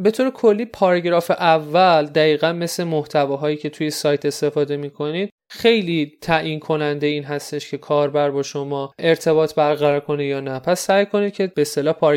به 0.00 0.10
طور 0.10 0.30
کلی 0.30 0.64
پاراگراف 0.64 1.30
اول 1.30 2.06
دقیقا 2.06 2.52
مثل 2.52 2.84
محتواهایی 2.84 3.56
که 3.56 3.70
توی 3.70 3.90
سایت 3.90 4.26
استفاده 4.26 4.76
می‌کنید 4.76 5.30
خیلی 5.50 6.12
تعیین 6.20 6.60
کننده 6.60 7.06
این 7.06 7.24
هستش 7.24 7.70
که 7.70 7.78
کاربر 7.78 8.30
با 8.30 8.42
شما 8.42 8.92
ارتباط 8.98 9.54
برقرار 9.54 10.00
کنه 10.00 10.26
یا 10.26 10.40
نه 10.40 10.58
پس 10.58 10.80
سعی 10.80 11.06
کنید 11.06 11.32
که 11.32 11.46
به 11.46 11.62
اصطلاح. 11.62 12.16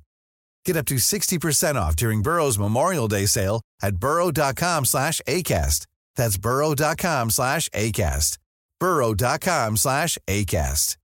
Get 0.65 0.77
up 0.77 0.85
to 0.85 0.95
60% 0.95 1.75
off 1.75 1.95
during 1.95 2.21
Burrow's 2.21 2.57
Memorial 2.59 3.07
Day 3.07 3.25
sale 3.25 3.61
at 3.81 3.95
burrow.com 3.97 4.85
slash 4.85 5.21
ACAST. 5.27 5.87
That's 6.15 6.37
burrow.com 6.37 7.29
slash 7.29 7.69
ACAST. 7.69 8.37
burrow.com 8.79 9.77
slash 9.77 10.17
ACAST. 10.27 10.97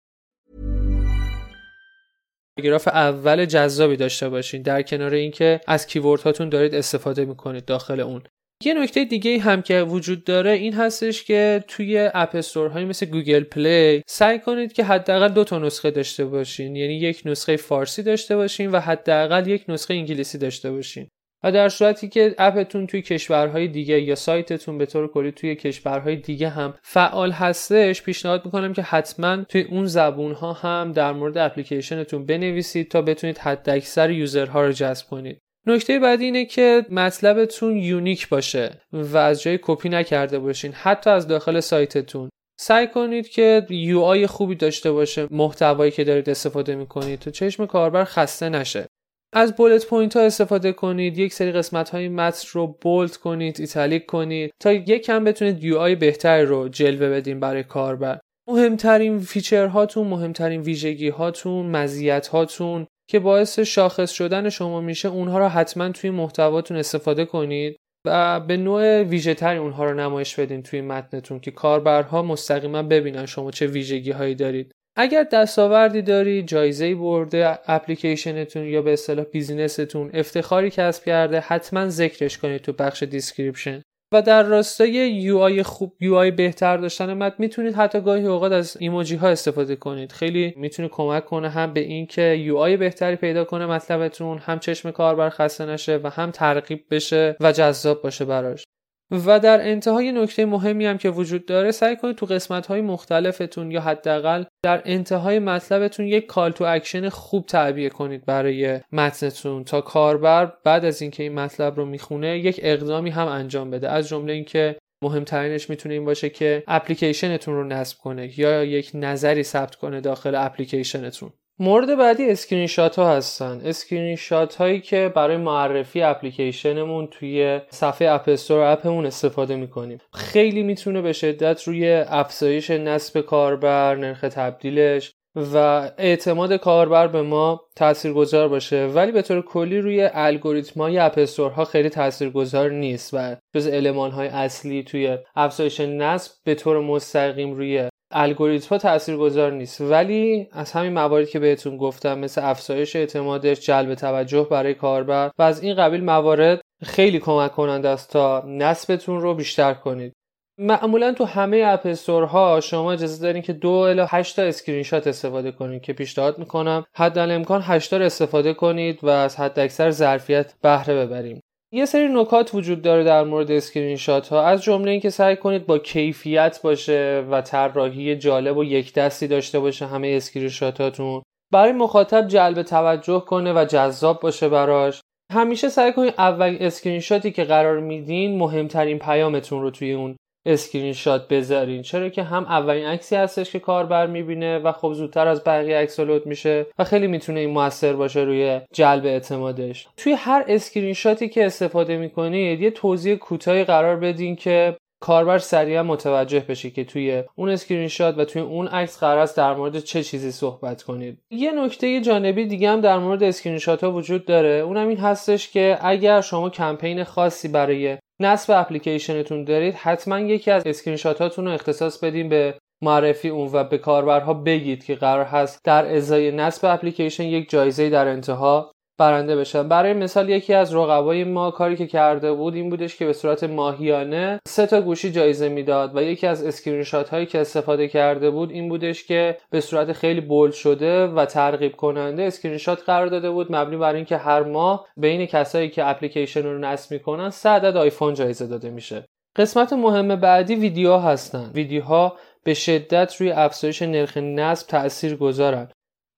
پاراگراف 2.58 2.88
اول 2.88 3.46
جذابی 3.46 3.96
داشته 3.98 4.30
باشین 4.30 4.62
در 4.62 4.82
کنار 4.82 5.14
اینکه 5.14 5.62
از 5.68 5.88
keyword 5.88 6.22
هاتون 6.22 6.50
دارید 6.50 6.76
استفاده 6.76 7.26
می‌کنید 7.26 7.66
داخل 7.66 8.00
اون 8.00 8.24
یه 8.66 8.74
نکته 8.74 9.06
دیگه 9.06 9.40
هم 9.40 9.62
که 9.62 9.82
وجود 9.82 10.24
داره 10.24 10.52
این 10.52 10.74
هستش 10.74 11.24
که 11.24 11.64
توی 11.68 12.10
اپ 12.14 12.36
استور 12.36 12.86
مثل 12.86 13.06
گوگل 13.06 13.44
پلی 13.44 14.04
سعی 14.08 14.40
کنید 14.40 14.74
که 14.74 14.84
حداقل 14.84 15.30
دو 15.30 15.44
تا 15.44 15.60
نسخه 15.60 15.92
داشته 15.92 16.26
باشین. 16.26 16.76
یعنی 16.76 16.94
یک 16.94 17.22
نسخه 17.26 17.58
فارسی 17.58 18.04
داشته 18.04 18.36
باشین 18.36 18.72
و 18.72 18.80
حداقل 18.80 19.48
یک 19.48 19.66
نسخه 19.68 19.94
انگلیسی 19.94 20.38
داشته 20.38 20.72
باشین. 20.72 21.08
و 21.44 21.52
در 21.52 21.70
صورتی 21.70 22.08
که 22.10 22.36
اپتون 22.38 22.88
توی 22.88 23.02
کشورهای 23.02 23.68
دیگه 23.68 24.02
یا 24.02 24.16
سایتتون 24.16 24.78
به 24.78 24.86
طور 24.86 25.08
کلی 25.08 25.32
توی 25.32 25.56
کشورهای 25.56 26.16
دیگه 26.16 26.50
هم 26.50 26.74
فعال 26.84 27.32
هستش 27.32 28.04
پیشنهاد 28.04 28.46
می‌کنم 28.46 28.74
که 28.74 28.82
حتما 28.82 29.44
توی 29.44 29.62
اون 29.62 29.86
زبون 29.86 30.32
ها 30.32 30.54
هم 30.54 30.92
در 30.92 31.12
مورد 31.12 31.38
اپلیکیشنتون 31.38 32.26
بنویسید 32.26 32.92
تا 32.92 33.02
بتونید 33.02 33.38
حداکثر 33.38 34.12
user 34.12 34.55
ها 34.55 34.66
رو 34.66 34.72
جذب 34.72 35.08
کنید. 35.08 35.42
نکته 35.68 36.00
بعدی 36.00 36.26
اینه 36.26 36.46
که 36.46 36.86
مطلبتون 36.90 37.78
unique 37.78 38.30
باشه 38.30 38.82
و 38.94 39.18
از 39.18 39.42
جای 39.42 39.60
کپی 39.62 39.90
نکرده 39.90 40.40
باشین 40.40 40.72
حتی 40.72 41.10
از 41.10 41.28
داخل 41.28 41.60
سایتتون. 41.60 42.30
سعی 42.60 42.88
کنید 42.88 43.30
که 43.30 43.66
UI 43.70 44.28
خوبی 44.28 44.56
داشته 44.56 44.92
باشه 44.92 45.28
محتوایی 45.32 45.92
که 45.92 46.04
دارید 46.04 46.30
استفاده 46.30 46.76
می‌کنید 46.76 47.20
تا 47.20 47.32
چشم 47.32 47.66
کاربر 47.66 48.04
خسته 48.04 48.50
نشه. 48.50 48.86
از 49.34 49.56
bullet 49.56 49.86
point 49.86 50.18
ها 50.18 50.24
استفاده 50.24 50.72
کنید 50.72 51.18
یک 51.18 51.34
سری 51.34 51.52
قسمت 51.52 51.90
های 51.90 52.10
متن 52.10 52.48
رو 52.52 52.78
bold 52.82 53.18
کنید 53.18 53.60
italic 53.60 54.06
کنید 54.06 54.52
تا 54.60 54.74
یک 54.74 55.06
کم 55.06 55.24
بتونید 55.24 55.64
UI 55.64 55.96
بهتری 55.96 56.46
رو 56.46 56.70
جلوه 56.70 57.10
بدین 57.10 57.40
برای 57.40 57.64
کاربر. 57.64 58.20
مهمترین 58.48 59.20
feature 59.20 59.68
هاتون 59.68 60.08
مهمترین 60.08 60.62
ویژگی 60.62 61.10
هاتون 61.10 61.66
مزیت 61.66 62.28
هاتون 62.28 62.88
که 63.10 63.20
باعث 63.20 63.60
شاخص 63.60 64.12
شدن 64.12 64.50
شما 64.50 64.82
میشه 64.82 65.08
اونها 65.08 65.40
رو 65.40 65.48
حتما 65.48 65.90
توی 65.90 66.10
محتواتون 66.10 66.78
استفاده 66.78 67.26
کنید 67.26 67.78
و 68.06 68.40
به 68.40 68.58
نوع 68.58 69.02
ویژه 69.02 69.34
تری 69.34 69.58
اونها 69.58 69.86
رو 69.86 69.94
نمایش 69.94 70.40
بدین 70.40 70.64
توی 70.64 70.82
متنتون 70.82 71.40
که 71.40 71.52
کاربرها 71.52 72.22
مستقیما 72.22 72.84
ببینن 72.84 73.26
شما 73.26 73.52
چه 73.52 73.68
ویژگی 73.68 74.12
هایی 74.12 74.36
دارید. 74.36 74.72
اگر 75.00 75.24
دستاوردی 75.24 76.02
دارید 76.02 76.48
جایزه 76.48 76.96
برده 76.96 77.60
اپلیکیشنتون 77.66 78.66
یا 78.66 78.82
به 78.82 78.94
اصطلاح 78.94 79.26
business 79.26 79.87
تون 79.87 80.10
افتخاری 80.14 80.70
کسب 80.70 81.06
کرده 81.06 81.40
حتما 81.40 81.90
ذکرش 81.90 82.38
کنید 82.38 82.62
تو 82.62 82.74
بخش 82.74 83.04
description. 83.04 83.82
و 84.12 84.22
در 84.22 84.44
راستای 84.44 84.92
UI 84.92 85.64
خوب 85.64 85.94
UI 86.00 86.32
بهتر 86.32 86.78
داشتن 86.78 87.14
متن 87.14 87.34
می‌تونید 87.40 87.76
حتی 87.76 88.02
گاهی 88.02 88.26
اوقات 88.26 88.52
از 88.52 88.78
ایموجی 88.80 89.16
ها 89.16 89.28
استفاده 89.28 89.76
کنید. 89.76 90.12
خیلی 90.12 90.54
می‌تونه 90.58 90.88
کمک 90.88 91.26
کنه 91.26 91.50
هم 91.50 91.74
به 91.74 91.80
اینکه 91.80 92.22
UI 92.22 92.78
بهتری 92.78 93.16
پیدا 93.16 93.44
کنه 93.44 93.66
مطلبتون 93.66 94.38
هم 94.38 94.60
چشم 94.60 94.92
کاربر 94.92 95.30
خسته 95.30 95.66
نشه 95.66 96.00
و 96.04 96.10
هم 96.10 96.32
ترغیب 96.32 96.86
بشه 96.92 97.36
و 97.40 97.52
جذاب 97.52 98.02
باشه 98.02 98.26
براش. 98.26 98.64
و 99.12 99.40
در 99.40 99.70
انتهای 99.70 100.12
نکته 100.12 100.46
مهمی 100.46 100.86
هم 100.86 100.98
که 100.98 101.10
وجود 101.10 101.46
داره 101.46 101.72
سعی 101.72 101.96
کنید 101.96 102.16
تو 102.16 102.26
قسمت 102.26 102.68
های 102.68 102.82
مختلفتون 102.82 103.72
یا 103.72 103.82
حداقل 103.82 104.44
در 104.64 104.82
انتهای 104.86 105.40
مطلبتون 105.40 106.08
یک 106.08 106.26
call 106.26 106.52
to 106.52 106.64
action 106.64 107.10
خوب 107.10 107.46
تعبیه 107.46 107.90
کنید 107.90 108.26
برای 108.26 108.80
متنتون 108.92 109.64
تا 109.64 109.82
کاربر 109.82 110.54
بعد 110.64 110.86
از 110.86 111.02
اینکه 111.02 111.24
این 111.24 111.34
مطلب 111.34 111.76
رو 111.76 111.86
می‌خونه 111.86 112.40
یک 112.40 112.60
اقدامی 112.64 113.10
هم 113.10 113.28
انجام 113.28 113.72
بده. 113.72 113.90
از 113.90 114.08
جمله 114.08 114.34
اینکه 114.34 114.78
مهمترینش 115.04 115.70
می‌تونه 115.70 115.94
این 115.96 116.06
باشه 116.06 116.30
که 116.30 116.64
اپلیکیشنتون 116.68 117.54
رو 117.54 117.64
نصب 117.64 117.98
کنه 117.98 118.40
یا 118.40 118.64
یک 118.64 118.92
نظری 118.94 119.44
ثبت 119.44 119.76
کنه 119.76 120.02
داخل 120.02 120.36
اپلیکیشنتون. 120.36 121.34
مورد 121.60 121.98
بعدی 121.98 122.30
اسکرین 122.30 122.68
شات 122.68 123.00
ها 123.00 123.10
هستن. 123.10 123.62
اسکرین 123.66 124.16
شات 124.16 124.56
هایی 124.56 124.82
که 124.82 125.12
برای 125.16 125.38
معرفی 125.38 126.02
اپلیکیشنمون 126.02 127.08
توی 127.08 127.62
صفحه 127.70 128.10
اپ 128.10 128.30
استور 128.30 128.60
اپمون 128.60 129.06
استفاده 129.06 129.56
می‌کنیم. 129.56 129.98
خیلی 130.14 130.64
می‌تونه 130.64 131.02
به 131.02 131.14
شدت 131.14 131.64
روی 131.64 131.94
افزایش 132.08 132.72
نصب 132.72 133.22
کاربر 133.22 133.96
نرخ 133.96 134.22
تبدیلش 134.22 135.12
و 135.36 135.58
اعتماد 135.98 136.54
کاربر 136.54 137.08
به 137.08 137.22
ما 137.22 137.62
تاثیرگذار 137.76 138.48
باشه. 138.48 138.86
ولی 138.86 139.12
به 139.12 139.22
طور 139.22 139.42
کلی 139.42 139.80
روی 139.80 140.10
الگوریتم 140.14 140.82
های 140.82 140.98
اپ 140.98 141.20
ها 141.40 141.66
خیلی 141.66 141.90
تاثیرگذار 141.90 142.72
نیست 142.72 143.14
و 143.14 143.36
جز 143.56 143.68
المان 143.68 144.12
های 144.12 144.28
اصلی 144.28 144.84
توی 144.84 145.18
افزایش 145.36 145.80
نصب 145.80 146.32
به 146.44 146.56
طور 146.56 146.82
مستقیم 146.82 147.54
روی 147.54 147.90
الگوریتم 148.12 148.78
تاثیرگذار 148.78 149.52
نیست. 149.52 149.82
ولی 149.82 150.48
از 150.52 150.72
همین 150.72 150.94
مواردی 150.94 151.32
که 151.32 151.40
بهتون 151.40 151.78
گفتم 151.78 152.20
مثل 152.20 152.42
افزایش 152.44 152.96
اعتمادش 152.96 153.60
جلب 153.60 153.96
توجه 153.96 154.48
برای 154.52 154.74
کاربر 154.74 155.32
و 155.38 155.44
از 155.44 155.64
این 155.64 155.76
قبیل 155.76 156.04
موارد 156.04 156.62
خیلی 156.84 157.20
کمک 157.20 157.52
کننده 157.52 157.90
است 157.90 158.12
تا 158.12 158.44
نصبتون 158.48 159.22
رو 159.22 159.34
بیشتر 159.34 159.74
کنید. 159.74 160.14
معمولا 160.60 161.14
تو 161.14 161.26
همه 161.26 161.64
اپ 161.66 161.88
ها 162.10 162.60
شما 162.60 162.92
اجازه 162.92 163.24
دارین 163.24 163.42
که 163.42 163.54
دو 163.54 163.70
الی 163.70 164.04
8 164.08 164.36
تا 164.36 164.42
اسکرین 164.42 164.84
شات 164.84 165.08
استفاده 165.08 165.52
کنید 165.52 165.82
که 165.82 165.94
پیشنهاد 165.94 166.40
می‌کنم. 166.40 166.86
حد 166.96 167.18
امکان 167.18 167.62
8 167.64 167.90
تا 167.90 167.98
استفاده 167.98 168.54
کنید 168.54 169.04
و 169.04 169.08
از 169.08 169.36
حد 169.36 169.60
اکثر 169.60 169.92
ظرفیت 169.92 170.54
بهره 170.62 171.06
ببریم. 171.06 171.42
یه 171.72 171.86
سری 171.86 172.08
نکات 172.08 172.56
وجود 172.56 172.82
داره 172.82 173.04
در 173.04 173.24
مورد 173.24 173.52
اسکرین 173.52 173.96
شات 173.96 174.28
ها 174.28 174.44
از 174.44 174.64
جمله 174.64 174.92
اینکه 174.92 175.10
سعی 175.10 175.36
کنید 175.36 175.66
با 175.66 175.80
کیفیت 175.80 176.62
باشه 176.62 177.26
و 177.32 177.42
طراحی 177.42 178.16
جالب 178.16 178.58
و 178.58 178.64
یک 178.64 178.94
دستی 178.94 179.28
داشته 179.28 179.60
باشه 179.60 179.86
همه 179.86 180.08
screen 180.08 180.52
هاتون 180.80 181.22
برای 181.54 181.72
مخاطب 181.72 182.28
جلب 182.28 182.62
توجه 182.62 183.20
کنه 183.20 183.54
و 183.54 183.66
جذاب 183.66 184.20
باشه 184.20 184.50
براش. 184.50 185.02
همیشه 185.34 185.70
سعی 185.70 185.94
کنید 185.94 186.14
اول 186.18 186.58
اسکرین 186.60 187.00
شاتی 187.00 187.32
که 187.32 187.44
قرار 187.44 187.80
میدین 187.80 188.38
مهمترین 188.38 189.00
پیامتون 189.00 189.62
رو 189.62 189.72
توی 189.72 189.94
اون 189.94 190.16
اسکرین 190.48 190.94
شات 190.94 191.28
بذارین. 191.28 191.82
چرا 191.82 192.10
که 192.10 192.24
هم 192.24 192.44
اولین 192.44 192.86
عکسی 192.86 193.16
هستش 193.16 193.52
که 193.52 193.60
کاربر 193.60 194.08
می‌بینه 194.08 194.60
و 194.60 194.72
خب 194.72 194.94
زودتر 194.94 195.28
از 195.28 195.44
بقیه 195.44 195.78
عکس 195.78 196.00
میشه 196.26 196.66
و 196.80 196.84
خیلی 196.84 197.08
می‌تونه 197.08 197.40
این 197.40 197.50
موثر 197.50 197.94
باشه 197.94 198.20
روی 198.20 198.62
جلب 198.74 199.06
اعتمادش. 199.06 199.88
توی 199.98 200.14
هر 200.14 200.46
اسکرین 200.48 200.94
شاتی 200.94 201.30
که 201.30 201.46
استفاده 201.46 201.98
می‌کنید 201.98 202.62
یه 202.62 202.72
توضیح 202.72 203.16
کوتاهی 203.16 203.64
قرار 203.64 203.96
بدین 203.96 204.36
که 204.36 204.78
کاربر 205.00 205.38
سریعا 205.38 205.84
متوجه 205.84 206.40
بشه 206.40 206.70
که 206.70 206.84
توی 206.84 207.24
اون 207.36 207.50
اسکرین 207.50 207.88
شات 207.88 208.18
و 208.18 208.26
توی 208.26 208.42
اون 208.42 208.68
عکس 208.68 209.00
قرار 209.00 209.18
است 209.18 209.38
در 209.38 209.54
مورد 209.54 209.80
چه 209.80 210.04
چیزی 210.04 210.32
صحبت 210.32 210.84
کنید. 210.84 211.20
یه 211.32 211.52
نکته 211.52 212.02
جانبی 212.02 212.46
دیگه 212.46 212.70
هم 212.70 212.82
در 212.82 212.98
مورد 212.98 213.24
اسکرین 213.24 213.58
شات 213.58 213.84
ها 213.84 213.92
وجود 213.92 214.26
داره. 214.26 214.50
اونم 214.50 214.88
این 214.88 214.98
هستش 214.98 215.50
که 215.50 215.78
اگر 215.82 216.22
شما 216.22 216.50
کمپین 216.50 217.04
خاصی 217.04 217.48
برای 217.48 217.98
نصب 218.20 218.54
اپلیکیشنتون 218.54 219.44
دارید 219.44 219.76
حتما 219.76 220.20
یکی 220.20 220.52
از 220.52 220.64
screen 220.66 220.98
رو 221.38 221.52
اختصاص 221.52 222.04
بدین 222.04 222.30
به 222.30 222.58
معرفی 222.82 223.30
اون 223.30 223.50
و 223.54 223.64
به 223.64 223.78
کاربرها 223.78 224.34
بگید 224.34 224.86
که 224.86 224.96
قرار 224.96 225.26
هست 225.26 225.60
در 225.64 225.96
ازای 225.96 226.32
نصب 226.32 226.66
اپلیکیشن 226.66 227.24
یک 227.24 227.50
جایزه 227.50 227.90
در 227.90 228.08
انتها 228.08 228.72
برنده 228.98 229.36
بشن. 229.36 229.68
برای 229.68 229.94
مثال 229.94 230.30
یکی 230.30 230.54
از 230.54 230.76
رقبای 230.76 231.24
ما 231.24 231.52
کاری 231.52 231.76
که 231.76 231.88
کرده 231.88 232.34
بود 232.34 232.56
این 232.56 232.70
بودش 232.70 232.96
که 232.96 233.06
به 233.06 233.14
صورت 233.14 233.44
ماهیانه 233.44 234.40
سه 234.48 234.66
تا 234.66 234.82
گوشی 234.82 235.12
جایزه 235.12 235.50
می‌داد 235.50 235.96
و 235.96 236.02
یکی 236.02 236.28
از 236.28 236.44
اسکرین 236.44 236.84
شات 236.84 237.10
هایی 237.10 237.26
که 237.26 237.40
استفاده 237.42 237.88
کرده 237.88 238.30
بود 238.30 238.52
این 238.52 238.70
بودش 238.70 239.04
که 239.04 239.38
به 239.50 239.62
صورت 239.62 239.94
خیلی 239.94 240.22
bold 240.22 240.54
شده 240.54 241.08
و 241.08 241.26
ترغیب 241.26 241.76
کننده 241.76 242.24
اسکرین 242.24 242.58
شات 242.58 242.82
قرار 242.86 243.08
داده 243.08 243.30
بود. 243.30 243.56
مبنی 243.56 243.78
بر 243.78 243.94
اینکه 243.94 244.18
هر 244.18 244.44
ماه 244.44 244.88
بین 244.98 245.26
کسایی 245.26 245.70
که 245.70 245.90
اپلیکیشن 245.90 246.44
رو 246.44 246.58
نصب 246.58 246.92
می‌کنن 246.92 247.30
سه 247.30 247.50
عدد 247.50 247.78
آیفون 247.78 248.14
جایزه 248.14 248.48
داده 248.48 248.70
میشه. 248.70 249.06
قسمت 249.36 249.74
مهم 249.74 250.16
بعدی 250.16 250.56
ویدیو 250.56 250.98
هستن. 250.98 251.52
ویدیوها 251.54 252.16
به 252.44 252.54
شدت 252.54 253.16
روی 253.16 253.32
افزایش 253.32 253.82
نرخ 253.82 254.18
نصب 254.18 254.68
تاثیر 254.68 255.16
گذارن 255.16 255.68